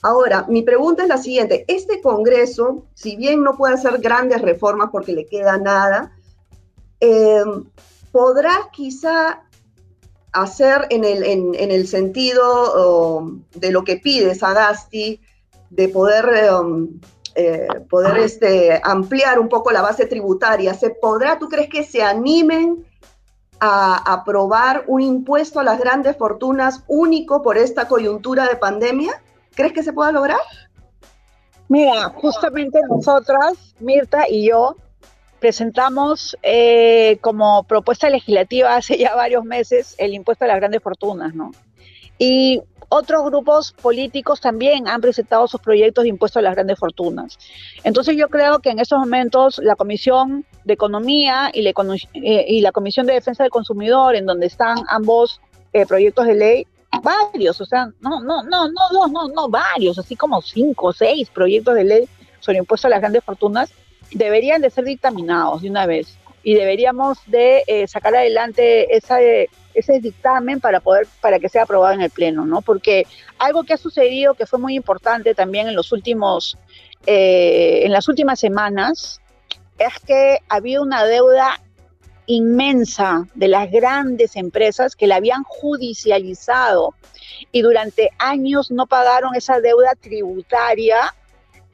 Ahora, 0.01 0.47
mi 0.49 0.63
pregunta 0.63 1.03
es 1.03 1.09
la 1.09 1.19
siguiente. 1.19 1.65
Este 1.67 2.01
Congreso, 2.01 2.85
si 2.95 3.15
bien 3.15 3.43
no 3.43 3.55
puede 3.55 3.75
hacer 3.75 3.99
grandes 3.99 4.41
reformas 4.41 4.89
porque 4.91 5.13
le 5.13 5.27
queda 5.27 5.59
nada, 5.59 6.17
eh, 6.99 7.43
¿podrá 8.11 8.69
quizá 8.73 9.43
hacer 10.31 10.87
en 10.89 11.03
el, 11.03 11.23
en, 11.23 11.53
el 11.71 11.87
sentido 11.87 13.19
um, 13.19 13.43
de 13.53 13.71
lo 13.71 13.83
que 13.83 13.97
pide 13.97 14.33
Sagasti, 14.33 15.21
de 15.69 15.89
poder, 15.89 16.51
um, 16.51 16.99
eh, 17.35 17.67
poder 17.87 18.17
este, 18.17 18.81
ampliar 18.83 19.37
un 19.37 19.47
poco 19.47 19.69
la 19.69 19.83
base 19.83 20.07
tributaria, 20.07 20.73
¿se 20.73 20.89
podrá, 20.89 21.37
tú 21.37 21.49
crees 21.49 21.69
que 21.69 21.83
se 21.83 22.01
animen 22.01 22.83
a 23.59 24.13
aprobar 24.13 24.83
un 24.87 25.01
impuesto 25.01 25.59
a 25.59 25.63
las 25.63 25.79
grandes 25.79 26.17
fortunas 26.17 26.83
único 26.87 27.41
por 27.41 27.57
esta 27.57 27.87
coyuntura 27.87 28.47
de 28.47 28.55
pandemia? 28.55 29.21
¿Crees 29.55 29.73
que 29.73 29.83
se 29.83 29.93
pueda 29.93 30.11
lograr? 30.11 30.39
Mira, 31.67 32.09
justamente 32.15 32.79
nosotras, 32.89 33.75
Mirta 33.79 34.29
y 34.29 34.47
yo, 34.47 34.75
presentamos 35.39 36.37
eh, 36.43 37.17
como 37.21 37.63
propuesta 37.63 38.09
legislativa 38.09 38.75
hace 38.75 38.97
ya 38.97 39.15
varios 39.15 39.43
meses 39.43 39.95
el 39.97 40.13
impuesto 40.13 40.45
a 40.45 40.47
las 40.47 40.57
grandes 40.57 40.81
fortunas, 40.81 41.33
¿no? 41.35 41.51
Y 42.17 42.61
otros 42.89 43.25
grupos 43.25 43.73
políticos 43.73 44.39
también 44.39 44.87
han 44.87 45.01
presentado 45.01 45.47
sus 45.47 45.59
proyectos 45.59 46.03
de 46.03 46.09
impuesto 46.09 46.39
a 46.39 46.41
las 46.41 46.55
grandes 46.55 46.79
fortunas. 46.79 47.37
Entonces 47.83 48.15
yo 48.15 48.29
creo 48.29 48.59
que 48.59 48.69
en 48.69 48.79
estos 48.79 48.99
momentos 48.99 49.59
la 49.59 49.75
Comisión 49.75 50.45
de 50.63 50.73
Economía 50.73 51.51
y 51.53 51.61
la, 51.61 51.71
eh, 52.13 52.45
y 52.47 52.61
la 52.61 52.71
Comisión 52.71 53.05
de 53.05 53.13
Defensa 53.13 53.43
del 53.43 53.51
Consumidor, 53.51 54.15
en 54.15 54.25
donde 54.25 54.47
están 54.47 54.79
ambos 54.89 55.41
eh, 55.73 55.85
proyectos 55.85 56.25
de 56.25 56.35
ley, 56.35 56.67
varios, 57.03 57.59
o 57.61 57.65
sea, 57.65 57.91
no, 57.99 58.21
no, 58.21 58.43
no, 58.43 58.67
no, 58.69 58.89
no, 58.91 59.07
no, 59.07 59.27
no, 59.27 59.49
varios, 59.49 59.99
así 59.99 60.15
como 60.15 60.41
cinco 60.41 60.87
o 60.87 60.93
seis 60.93 61.29
proyectos 61.29 61.75
de 61.75 61.83
ley 61.83 62.09
sobre 62.39 62.59
impuesto 62.59 62.87
a 62.87 62.89
las 62.89 63.01
grandes 63.01 63.23
fortunas, 63.23 63.71
deberían 64.11 64.61
de 64.61 64.69
ser 64.69 64.85
dictaminados 64.85 65.61
de 65.61 65.69
una 65.69 65.85
vez 65.85 66.17
y 66.43 66.55
deberíamos 66.55 67.17
de 67.27 67.63
eh, 67.67 67.87
sacar 67.87 68.15
adelante 68.15 68.95
ese 68.95 69.99
dictamen 69.99 70.59
para 70.59 70.79
poder 70.79 71.07
para 71.21 71.39
que 71.39 71.49
sea 71.49 71.63
aprobado 71.63 71.93
en 71.93 72.01
el 72.01 72.09
pleno, 72.09 72.45
¿no? 72.45 72.61
Porque 72.61 73.05
algo 73.37 73.63
que 73.63 73.73
ha 73.73 73.77
sucedido 73.77 74.33
que 74.33 74.45
fue 74.45 74.59
muy 74.59 74.75
importante 74.75 75.35
también 75.35 75.67
en 75.67 75.75
los 75.75 75.91
últimos 75.91 76.57
eh, 77.05 77.81
en 77.83 77.91
las 77.91 78.07
últimas 78.07 78.39
semanas 78.39 79.21
es 79.77 79.99
que 80.05 80.39
había 80.49 80.81
una 80.81 81.05
deuda 81.05 81.61
inmensa 82.25 83.25
de 83.35 83.47
las 83.47 83.71
grandes 83.71 84.35
empresas 84.35 84.95
que 84.95 85.07
la 85.07 85.15
habían 85.15 85.43
judicializado 85.43 86.93
y 87.51 87.61
durante 87.61 88.11
años 88.19 88.71
no 88.71 88.85
pagaron 88.87 89.35
esa 89.35 89.61
deuda 89.61 89.93
tributaria 89.99 91.15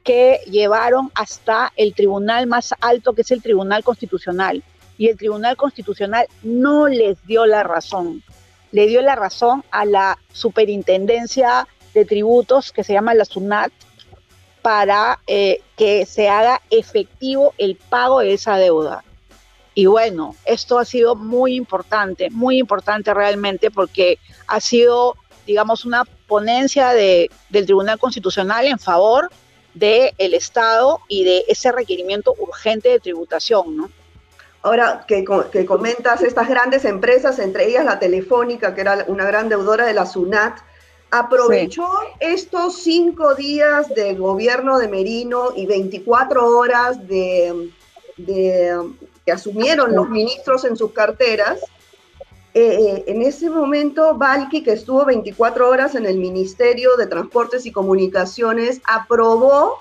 que 0.04 0.40
llevaron 0.46 1.10
hasta 1.14 1.72
el 1.76 1.94
tribunal 1.94 2.46
más 2.46 2.74
alto, 2.80 3.14
que 3.14 3.22
es 3.22 3.30
el 3.30 3.42
Tribunal 3.42 3.82
Constitucional. 3.82 4.62
Y 4.98 5.08
el 5.08 5.16
Tribunal 5.16 5.56
Constitucional 5.56 6.28
no 6.42 6.86
les 6.86 7.26
dio 7.26 7.46
la 7.46 7.64
razón. 7.64 8.22
Le 8.70 8.86
dio 8.86 9.00
la 9.00 9.16
razón 9.16 9.64
a 9.70 9.84
la 9.86 10.18
Superintendencia 10.30 11.66
de 11.94 12.04
Tributos, 12.04 12.70
que 12.70 12.84
se 12.84 12.92
llama 12.92 13.14
la 13.14 13.24
SUNAT, 13.24 13.72
para 14.60 15.20
eh, 15.26 15.62
que 15.76 16.06
se 16.06 16.28
haga 16.28 16.60
efectivo 16.70 17.54
el 17.58 17.76
pago 17.76 18.20
de 18.20 18.34
esa 18.34 18.56
deuda. 18.56 19.04
Y 19.74 19.86
bueno, 19.86 20.36
esto 20.44 20.78
ha 20.78 20.84
sido 20.84 21.16
muy 21.16 21.56
importante, 21.56 22.30
muy 22.30 22.58
importante 22.58 23.12
realmente, 23.12 23.70
porque 23.70 24.18
ha 24.46 24.60
sido, 24.60 25.16
digamos, 25.46 25.84
una 25.84 26.04
ponencia 26.26 26.90
de, 26.90 27.30
del 27.48 27.64
Tribunal 27.64 27.98
Constitucional 27.98 28.66
en 28.66 28.78
favor 28.78 29.30
del 29.74 30.12
el 30.18 30.34
Estado 30.34 31.00
y 31.08 31.24
de 31.24 31.44
ese 31.48 31.72
requerimiento 31.72 32.34
urgente 32.38 32.88
de 32.88 33.00
tributación, 33.00 33.76
¿no? 33.76 33.90
Ahora 34.62 35.04
que, 35.06 35.24
que, 35.52 35.66
comentas 35.66 36.22
estas 36.22 36.48
grandes 36.48 36.86
empresas, 36.86 37.38
entre 37.38 37.68
ellas 37.68 37.84
la 37.84 37.98
Telefónica, 37.98 38.74
que 38.74 38.80
era 38.80 39.04
una 39.08 39.26
gran 39.26 39.50
deudora 39.50 39.84
de 39.84 39.92
la 39.92 40.06
SUNAT, 40.06 40.58
aprovechó 41.10 41.86
estos 42.18 42.82
cinco 42.82 43.34
días 43.34 43.94
de 43.94 44.14
gobierno 44.14 44.78
de 44.78 44.88
Merino 44.88 45.52
y 45.54 45.66
24 45.66 46.46
horas 46.46 47.06
de, 47.06 47.70
de, 48.16 48.74
que 49.24 49.32
asumieron 49.32 49.94
los 49.94 50.08
ministros 50.08 50.64
en 50.64 50.76
sus 50.76 50.92
carteras 50.92 51.60
eh, 52.54 52.78
eh, 52.78 53.04
en 53.08 53.22
ese 53.22 53.50
momento, 53.50 54.16
Valky, 54.16 54.62
que 54.62 54.72
estuvo 54.72 55.04
24 55.04 55.68
horas 55.68 55.96
en 55.96 56.06
el 56.06 56.18
Ministerio 56.18 56.96
de 56.96 57.08
Transportes 57.08 57.66
y 57.66 57.72
Comunicaciones, 57.72 58.80
aprobó 58.86 59.78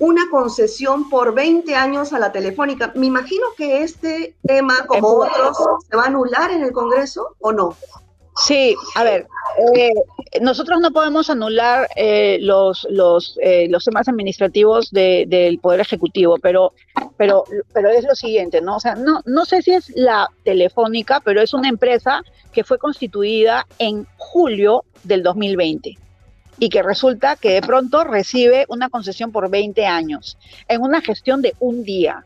una 0.00 0.28
concesión 0.28 1.08
por 1.10 1.32
20 1.32 1.76
años 1.76 2.12
a 2.12 2.18
la 2.18 2.32
telefónica. 2.32 2.92
Me 2.96 3.06
imagino 3.06 3.46
que 3.56 3.82
este 3.82 4.34
tema, 4.44 4.84
como 4.86 5.08
otros, 5.08 5.56
se 5.88 5.96
va 5.96 6.04
a 6.04 6.06
anular 6.06 6.50
en 6.50 6.62
el 6.62 6.72
Congreso 6.72 7.36
o 7.38 7.52
no. 7.52 7.76
Sí, 8.46 8.76
a 8.94 9.02
ver, 9.02 9.26
eh, 9.74 9.90
nosotros 10.40 10.80
no 10.80 10.92
podemos 10.92 11.28
anular 11.28 11.88
eh, 11.96 12.38
los, 12.40 12.86
los, 12.88 13.36
eh, 13.42 13.66
los 13.68 13.84
temas 13.84 14.08
administrativos 14.08 14.90
del 14.92 15.58
Poder 15.60 15.80
Ejecutivo, 15.80 16.36
pero, 16.40 16.72
pero, 17.16 17.44
pero 17.72 17.90
es 17.90 18.04
lo 18.04 18.14
siguiente, 18.14 18.60
¿no? 18.60 18.76
O 18.76 18.80
sea, 18.80 18.94
no, 18.94 19.22
no 19.26 19.44
sé 19.44 19.62
si 19.62 19.72
es 19.72 19.90
la 19.96 20.28
Telefónica, 20.44 21.20
pero 21.20 21.42
es 21.42 21.52
una 21.52 21.68
empresa 21.68 22.22
que 22.52 22.62
fue 22.62 22.78
constituida 22.78 23.66
en 23.78 24.06
julio 24.16 24.84
del 25.02 25.24
2020 25.24 25.98
y 26.60 26.68
que 26.68 26.82
resulta 26.82 27.36
que 27.36 27.54
de 27.54 27.62
pronto 27.62 28.04
recibe 28.04 28.66
una 28.68 28.88
concesión 28.88 29.32
por 29.32 29.50
20 29.50 29.86
años 29.86 30.38
en 30.68 30.82
una 30.82 31.00
gestión 31.00 31.42
de 31.42 31.54
un 31.58 31.82
día 31.82 32.24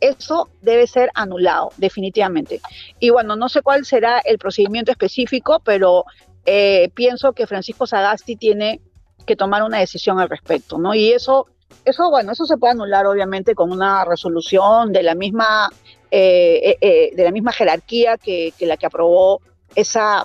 eso 0.00 0.48
debe 0.62 0.86
ser 0.86 1.10
anulado, 1.14 1.70
definitivamente. 1.76 2.60
Y 3.00 3.10
bueno, 3.10 3.36
no 3.36 3.48
sé 3.48 3.62
cuál 3.62 3.84
será 3.84 4.18
el 4.18 4.38
procedimiento 4.38 4.90
específico, 4.90 5.60
pero 5.64 6.04
eh, 6.44 6.90
pienso 6.94 7.32
que 7.32 7.46
Francisco 7.46 7.86
Sagasti 7.86 8.36
tiene 8.36 8.80
que 9.26 9.36
tomar 9.36 9.62
una 9.62 9.78
decisión 9.78 10.20
al 10.20 10.28
respecto, 10.28 10.78
¿no? 10.78 10.94
Y 10.94 11.12
eso, 11.12 11.46
eso, 11.84 12.10
bueno, 12.10 12.32
eso 12.32 12.46
se 12.46 12.56
puede 12.56 12.72
anular 12.72 13.06
obviamente 13.06 13.54
con 13.54 13.72
una 13.72 14.04
resolución 14.04 14.92
de 14.92 15.02
la 15.02 15.14
misma, 15.14 15.68
eh, 16.10 16.76
eh, 16.80 17.10
de 17.14 17.24
la 17.24 17.32
misma 17.32 17.52
jerarquía 17.52 18.16
que, 18.18 18.52
la 18.60 18.76
que 18.76 18.86
aprobó 18.86 19.40
esa, 19.74 20.24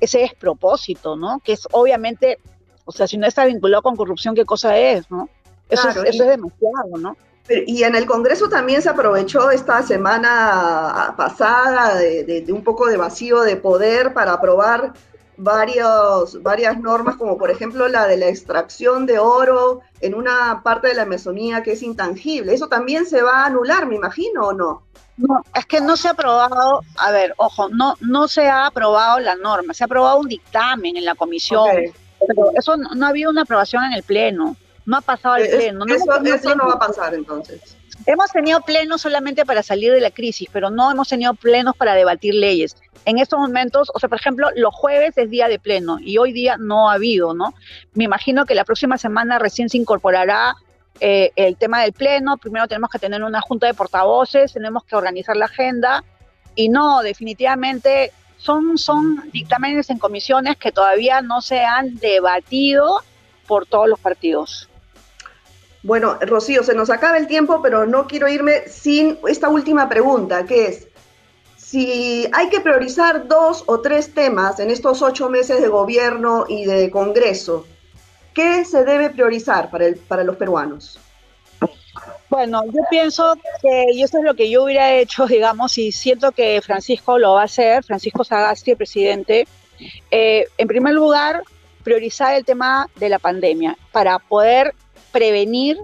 ese 0.00 0.20
despropósito, 0.20 1.14
¿no? 1.14 1.40
Que 1.44 1.52
es 1.52 1.68
obviamente, 1.70 2.38
o 2.84 2.92
sea, 2.92 3.06
si 3.06 3.18
no 3.18 3.26
está 3.26 3.44
vinculado 3.44 3.82
con 3.82 3.96
corrupción, 3.96 4.34
¿qué 4.34 4.44
cosa 4.44 4.76
es, 4.78 5.10
no? 5.10 5.28
Eso, 5.68 5.88
es, 5.90 5.96
eso 5.96 6.24
es 6.24 6.30
demasiado, 6.30 6.98
¿no? 6.98 7.16
Y 7.66 7.82
en 7.82 7.96
el 7.96 8.06
Congreso 8.06 8.48
también 8.48 8.80
se 8.80 8.88
aprovechó 8.88 9.50
esta 9.50 9.82
semana 9.82 11.14
pasada 11.16 11.96
de, 11.96 12.44
un 12.50 12.62
poco 12.62 12.86
de 12.86 12.96
vacío 12.96 13.40
de 13.40 13.56
poder 13.56 14.12
para 14.14 14.34
aprobar 14.34 14.92
varios, 15.36 16.40
varias 16.42 16.78
normas, 16.78 17.16
como 17.16 17.38
por 17.38 17.50
ejemplo 17.50 17.88
la 17.88 18.06
de 18.06 18.18
la 18.18 18.28
extracción 18.28 19.06
de 19.06 19.18
oro 19.18 19.80
en 20.00 20.14
una 20.14 20.62
parte 20.62 20.88
de 20.88 20.94
la 20.94 21.02
Amazonía 21.02 21.62
que 21.62 21.72
es 21.72 21.82
intangible. 21.82 22.54
¿Eso 22.54 22.68
también 22.68 23.04
se 23.06 23.22
va 23.22 23.42
a 23.42 23.46
anular, 23.46 23.86
me 23.86 23.96
imagino, 23.96 24.48
o 24.48 24.52
no? 24.52 24.82
No, 25.16 25.42
es 25.54 25.66
que 25.66 25.80
no 25.80 25.96
se 25.96 26.08
ha 26.08 26.12
aprobado, 26.12 26.82
a 26.96 27.10
ver, 27.10 27.34
ojo, 27.36 27.68
no, 27.68 27.94
no 28.00 28.28
se 28.28 28.48
ha 28.48 28.66
aprobado 28.66 29.18
la 29.18 29.34
norma, 29.34 29.74
se 29.74 29.84
ha 29.84 29.86
aprobado 29.86 30.18
un 30.18 30.28
dictamen 30.28 30.96
en 30.96 31.04
la 31.04 31.14
comisión, 31.14 31.68
pero 32.26 32.52
eso 32.56 32.76
no, 32.76 33.04
ha 33.04 33.08
habido 33.08 33.30
una 33.30 33.42
aprobación 33.42 33.84
en 33.84 33.92
el 33.92 34.02
Pleno, 34.02 34.56
no 34.90 34.96
ha 34.96 35.00
pasado 35.02 35.36
al 35.36 35.46
Pleno. 35.46 35.84
No 35.86 35.94
eso, 35.94 36.54
no 36.56 36.66
va 36.66 36.74
a 36.74 36.78
pasar 36.78 37.14
entonces. 37.14 37.76
Hemos 38.06 38.32
tenido 38.32 38.60
plenos 38.62 39.00
solamente 39.00 39.46
para 39.46 39.62
salir 39.62 39.92
de 39.92 40.00
la 40.00 40.10
crisis, 40.10 40.48
pero 40.52 40.68
no 40.68 40.90
hemos 40.90 41.08
tenido 41.08 41.34
plenos 41.34 41.76
para 41.76 41.94
debatir 41.94 42.34
leyes. 42.34 42.74
En 43.04 43.18
estos 43.18 43.38
momentos, 43.38 43.92
o 43.94 44.00
sea, 44.00 44.08
por 44.08 44.18
ejemplo, 44.18 44.48
los 44.56 44.74
jueves 44.74 45.16
es 45.16 45.30
día 45.30 45.46
de 45.46 45.60
pleno 45.60 45.98
y 46.00 46.18
hoy 46.18 46.32
día 46.32 46.56
no 46.58 46.90
ha 46.90 46.94
habido, 46.94 47.34
¿no? 47.34 47.54
Me 47.94 48.04
imagino 48.04 48.46
que 48.46 48.56
la 48.56 48.64
próxima 48.64 48.98
semana 48.98 49.38
recién 49.38 49.68
se 49.68 49.76
incorporará 49.76 50.56
eh, 50.98 51.30
el 51.36 51.56
tema 51.56 51.82
del 51.82 51.92
pleno, 51.92 52.36
primero 52.36 52.66
tenemos 52.66 52.90
que 52.90 52.98
tener 52.98 53.22
una 53.22 53.40
junta 53.40 53.68
de 53.68 53.74
portavoces, 53.74 54.52
tenemos 54.52 54.82
que 54.84 54.96
organizar 54.96 55.36
la 55.36 55.44
agenda 55.44 56.02
y 56.56 56.68
no, 56.68 57.02
definitivamente 57.02 58.12
son, 58.38 58.76
son 58.76 59.30
dictámenes 59.30 59.88
en 59.88 59.98
comisiones 59.98 60.56
que 60.56 60.72
todavía 60.72 61.22
no 61.22 61.42
se 61.42 61.60
han 61.60 61.94
debatido 61.96 63.02
por 63.46 63.66
todos 63.66 63.88
los 63.88 64.00
partidos. 64.00 64.69
Bueno, 65.82 66.18
Rocío, 66.20 66.62
se 66.62 66.74
nos 66.74 66.90
acaba 66.90 67.16
el 67.16 67.26
tiempo, 67.26 67.60
pero 67.62 67.86
no 67.86 68.06
quiero 68.06 68.28
irme 68.28 68.68
sin 68.68 69.18
esta 69.26 69.48
última 69.48 69.88
pregunta, 69.88 70.44
que 70.44 70.66
es, 70.66 70.88
si 71.56 72.28
hay 72.32 72.48
que 72.50 72.60
priorizar 72.60 73.26
dos 73.28 73.64
o 73.66 73.80
tres 73.80 74.12
temas 74.12 74.60
en 74.60 74.70
estos 74.70 75.00
ocho 75.02 75.30
meses 75.30 75.60
de 75.62 75.68
gobierno 75.68 76.44
y 76.48 76.64
de 76.66 76.90
Congreso, 76.90 77.64
¿Qué 78.34 78.64
se 78.64 78.84
debe 78.84 79.10
priorizar 79.10 79.70
para, 79.70 79.86
el, 79.86 79.96
para 79.96 80.24
los 80.24 80.36
peruanos? 80.36 80.98
Bueno, 82.28 82.62
yo 82.66 82.82
pienso 82.88 83.34
que, 83.60 83.86
y 83.92 84.02
eso 84.02 84.18
es 84.18 84.24
lo 84.24 84.34
que 84.34 84.48
yo 84.48 84.64
hubiera 84.64 84.94
hecho, 84.94 85.26
digamos, 85.26 85.76
y 85.78 85.90
siento 85.90 86.30
que 86.30 86.60
Francisco 86.62 87.18
lo 87.18 87.34
va 87.34 87.42
a 87.42 87.44
hacer, 87.44 87.82
Francisco 87.82 88.22
Sagasti, 88.22 88.76
presidente, 88.76 89.48
eh, 90.10 90.46
en 90.56 90.68
primer 90.68 90.94
lugar, 90.94 91.42
priorizar 91.82 92.34
el 92.34 92.44
tema 92.44 92.88
de 92.96 93.08
la 93.08 93.18
pandemia 93.18 93.76
para 93.90 94.18
poder 94.20 94.74
prevenir 95.12 95.78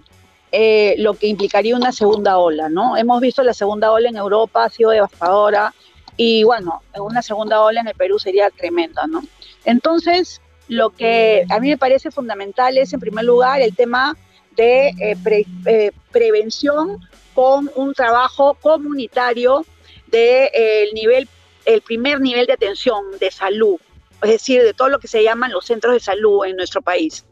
eh, 0.53 0.95
lo 0.99 1.15
que 1.15 1.27
implicaría 1.27 1.77
una 1.77 1.93
segunda 1.93 2.39
ola, 2.39 2.69
¿no? 2.69 2.97
Hemos 2.97 3.21
visto 3.21 3.43
la 3.43 3.53
segunda 3.53 3.93
ola 3.93 4.09
en 4.09 4.17
Europa, 4.17 4.65
ha 4.65 4.71
sido 4.71 4.91
devastadora, 4.91 5.75
y 6.17 6.45
bueno, 6.45 6.83
una 6.99 7.21
segunda 7.21 7.63
ola 7.63 7.81
en 7.81 7.89
el 7.89 7.95
Perú 7.95 8.19
sería 8.19 8.51
tremenda, 8.51 9.07
¿no? 9.07 9.23
Entonces, 9.65 10.41
lo 10.69 10.91
que 10.91 11.45
a 11.51 11.61
mí 11.61 11.69
me 11.69 11.77
parece 11.77 12.11
fundamental 12.11 12.79
es, 12.79 12.93
en 12.93 13.01
primer 13.01 13.25
lugar, 13.25 13.61
el 13.61 13.75
tema 13.77 14.17
de 14.57 14.89
eh, 14.89 15.45
eh, 15.67 15.93
prevención 16.11 16.99
con 17.35 17.71
un 17.75 17.93
trabajo 17.93 18.55
comunitario 18.55 19.67
del 20.07 20.51
de, 20.51 20.91
nivel, 20.95 21.29
el 21.67 21.83
primer 21.83 22.21
nivel 22.21 22.47
de 22.47 22.55
atención 22.55 23.05
de 23.21 23.31
salud, 23.31 23.77
es 24.23 24.31
decir, 24.31 24.63
de 24.63 24.73
todo 24.73 24.89
lo 24.89 24.99
que 24.99 25.09
se 25.09 25.23
llaman 25.23 25.53
los 25.53 25.67
centros 25.67 25.93
de 25.93 26.01
salud 26.01 26.47
en 26.47 26.57
nuestro 26.57 26.81
país. 26.81 27.27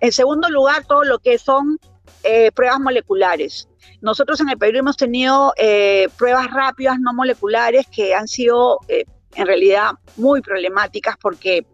En 0.00 0.12
segundo 0.12 0.48
lugar, 0.48 0.84
todo 0.86 1.04
lo 1.04 1.18
que 1.18 1.38
son 1.38 1.78
eh, 2.22 2.52
pruebas 2.52 2.80
moleculares. 2.80 3.68
Nosotros 4.00 4.40
en 4.40 4.50
el 4.50 4.58
Perú 4.58 4.78
hemos 4.78 4.96
tenido 4.96 5.52
pruebas 6.16 6.50
rápidas 6.52 6.98
no 7.00 7.14
moleculares 7.14 7.86
que 7.86 8.14
han 8.14 8.28
sido 8.28 8.80
en 9.36 9.46
realidad 9.46 9.92
muy 10.16 10.40
problemáticas 10.40 11.16
porque 11.20 11.66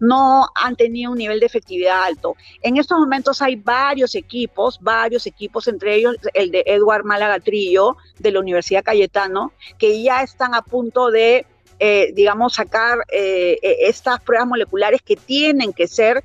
no 0.00 0.48
han 0.54 0.74
tenido 0.74 1.12
un 1.12 1.18
nivel 1.18 1.38
de 1.38 1.46
efectividad 1.46 2.04
alto. 2.04 2.34
En 2.62 2.76
estos 2.76 2.98
momentos 2.98 3.40
hay 3.42 3.56
varios 3.56 4.14
equipos, 4.14 4.78
varios 4.80 5.26
equipos, 5.26 5.68
entre 5.68 5.96
ellos 5.96 6.16
el 6.34 6.50
de 6.50 6.64
Edward 6.66 7.04
Malagatrillo 7.04 7.96
de 8.18 8.32
la 8.32 8.40
Universidad 8.40 8.82
Cayetano, 8.82 9.52
que 9.78 10.02
ya 10.02 10.22
están 10.22 10.54
a 10.54 10.62
punto 10.62 11.10
de, 11.10 11.46
eh, 11.78 12.10
digamos, 12.14 12.54
sacar 12.54 12.98
eh, 13.12 13.58
e-, 13.62 13.88
estas 13.88 14.20
pruebas 14.20 14.48
moleculares 14.48 15.02
que 15.02 15.16
tienen 15.16 15.72
que 15.72 15.86
ser 15.86 16.24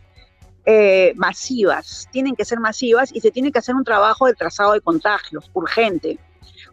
eh, 0.65 1.13
masivas, 1.15 2.07
tienen 2.11 2.35
que 2.35 2.45
ser 2.45 2.59
masivas 2.59 3.11
y 3.13 3.21
se 3.21 3.31
tiene 3.31 3.51
que 3.51 3.59
hacer 3.59 3.75
un 3.75 3.83
trabajo 3.83 4.25
de 4.25 4.33
trazado 4.33 4.73
de 4.73 4.81
contagios 4.81 5.49
urgente. 5.53 6.17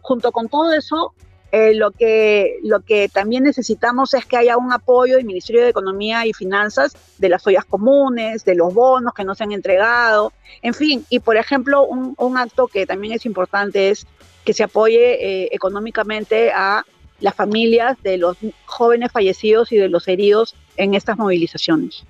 Junto 0.01 0.31
con 0.31 0.49
todo 0.49 0.73
eso, 0.73 1.13
eh, 1.51 1.75
lo, 1.75 1.91
que, 1.91 2.57
lo 2.63 2.79
que 2.79 3.07
también 3.09 3.43
necesitamos 3.43 4.15
es 4.15 4.25
que 4.25 4.37
haya 4.37 4.57
un 4.57 4.73
apoyo 4.73 5.17
del 5.17 5.25
Ministerio 5.25 5.61
de 5.61 5.69
Economía 5.69 6.25
y 6.25 6.33
Finanzas 6.33 6.93
de 7.19 7.29
las 7.29 7.45
ollas 7.45 7.65
comunes, 7.65 8.43
de 8.43 8.55
los 8.55 8.73
bonos 8.73 9.13
que 9.13 9.23
no 9.23 9.35
se 9.35 9.43
han 9.43 9.51
entregado, 9.51 10.33
en 10.63 10.73
fin, 10.73 11.05
y 11.09 11.19
por 11.19 11.37
ejemplo, 11.37 11.85
un, 11.85 12.37
acto 12.39 12.65
que 12.65 12.87
también 12.87 13.13
es 13.13 13.27
importante 13.27 13.91
es 13.91 14.07
que 14.43 14.53
se 14.53 14.63
apoye 14.63 15.43
eh, 15.43 15.49
económicamente 15.51 16.51
a 16.51 16.83
las 17.19 17.35
familias 17.35 18.01
de 18.01 18.17
los 18.17 18.37
jóvenes 18.65 19.11
fallecidos 19.11 19.71
y 19.71 19.77
de 19.77 19.89
los 19.89 20.07
heridos 20.07 20.55
en 20.75 20.95
estas 20.95 21.19
movilizaciones. 21.19 22.03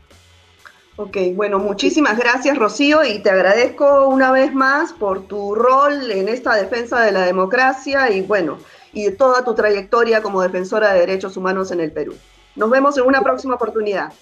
Ok, 0.95 1.17
bueno, 1.33 1.57
muchísimas 1.57 2.19
gracias 2.19 2.55
Rocío 2.55 3.03
y 3.03 3.17
te 3.19 3.31
agradezco 3.31 4.07
una 4.07 4.31
vez 4.31 4.53
más 4.53 4.93
por 4.93 5.23
tu 5.25 5.55
rol 5.55 6.11
en 6.11 6.29
esta 6.29 6.53
defensa 6.55 7.01
de 7.01 7.11
la 7.11 7.21
democracia 7.21 8.11
y 8.11 8.21
bueno, 8.21 8.59
y 8.91 9.05
de 9.05 9.11
toda 9.11 9.43
tu 9.43 9.55
trayectoria 9.55 10.21
como 10.21 10.43
defensora 10.43 10.93
de 10.93 10.99
derechos 10.99 11.35
humanos 11.35 11.71
en 11.71 11.79
el 11.79 11.91
Perú. 11.91 12.13
Nos 12.55 12.69
vemos 12.69 12.95
en 12.99 13.05
una 13.05 13.21
próxima 13.21 13.55
oportunidad. 13.55 14.13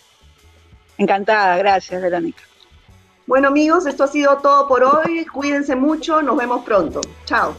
Encantada, 0.98 1.58
gracias 1.58 2.02
Verónica. 2.02 2.44
Bueno 3.28 3.50
amigos, 3.50 3.86
esto 3.86 4.06
ha 4.06 4.08
sido 4.08 4.38
todo 4.38 4.70
por 4.70 4.84
hoy. 4.86 5.26
Cuídense 5.26 5.76
mucho, 5.76 6.22
nos 6.22 6.38
vemos 6.38 6.64
pronto. 6.64 7.02
Chao. 7.26 7.54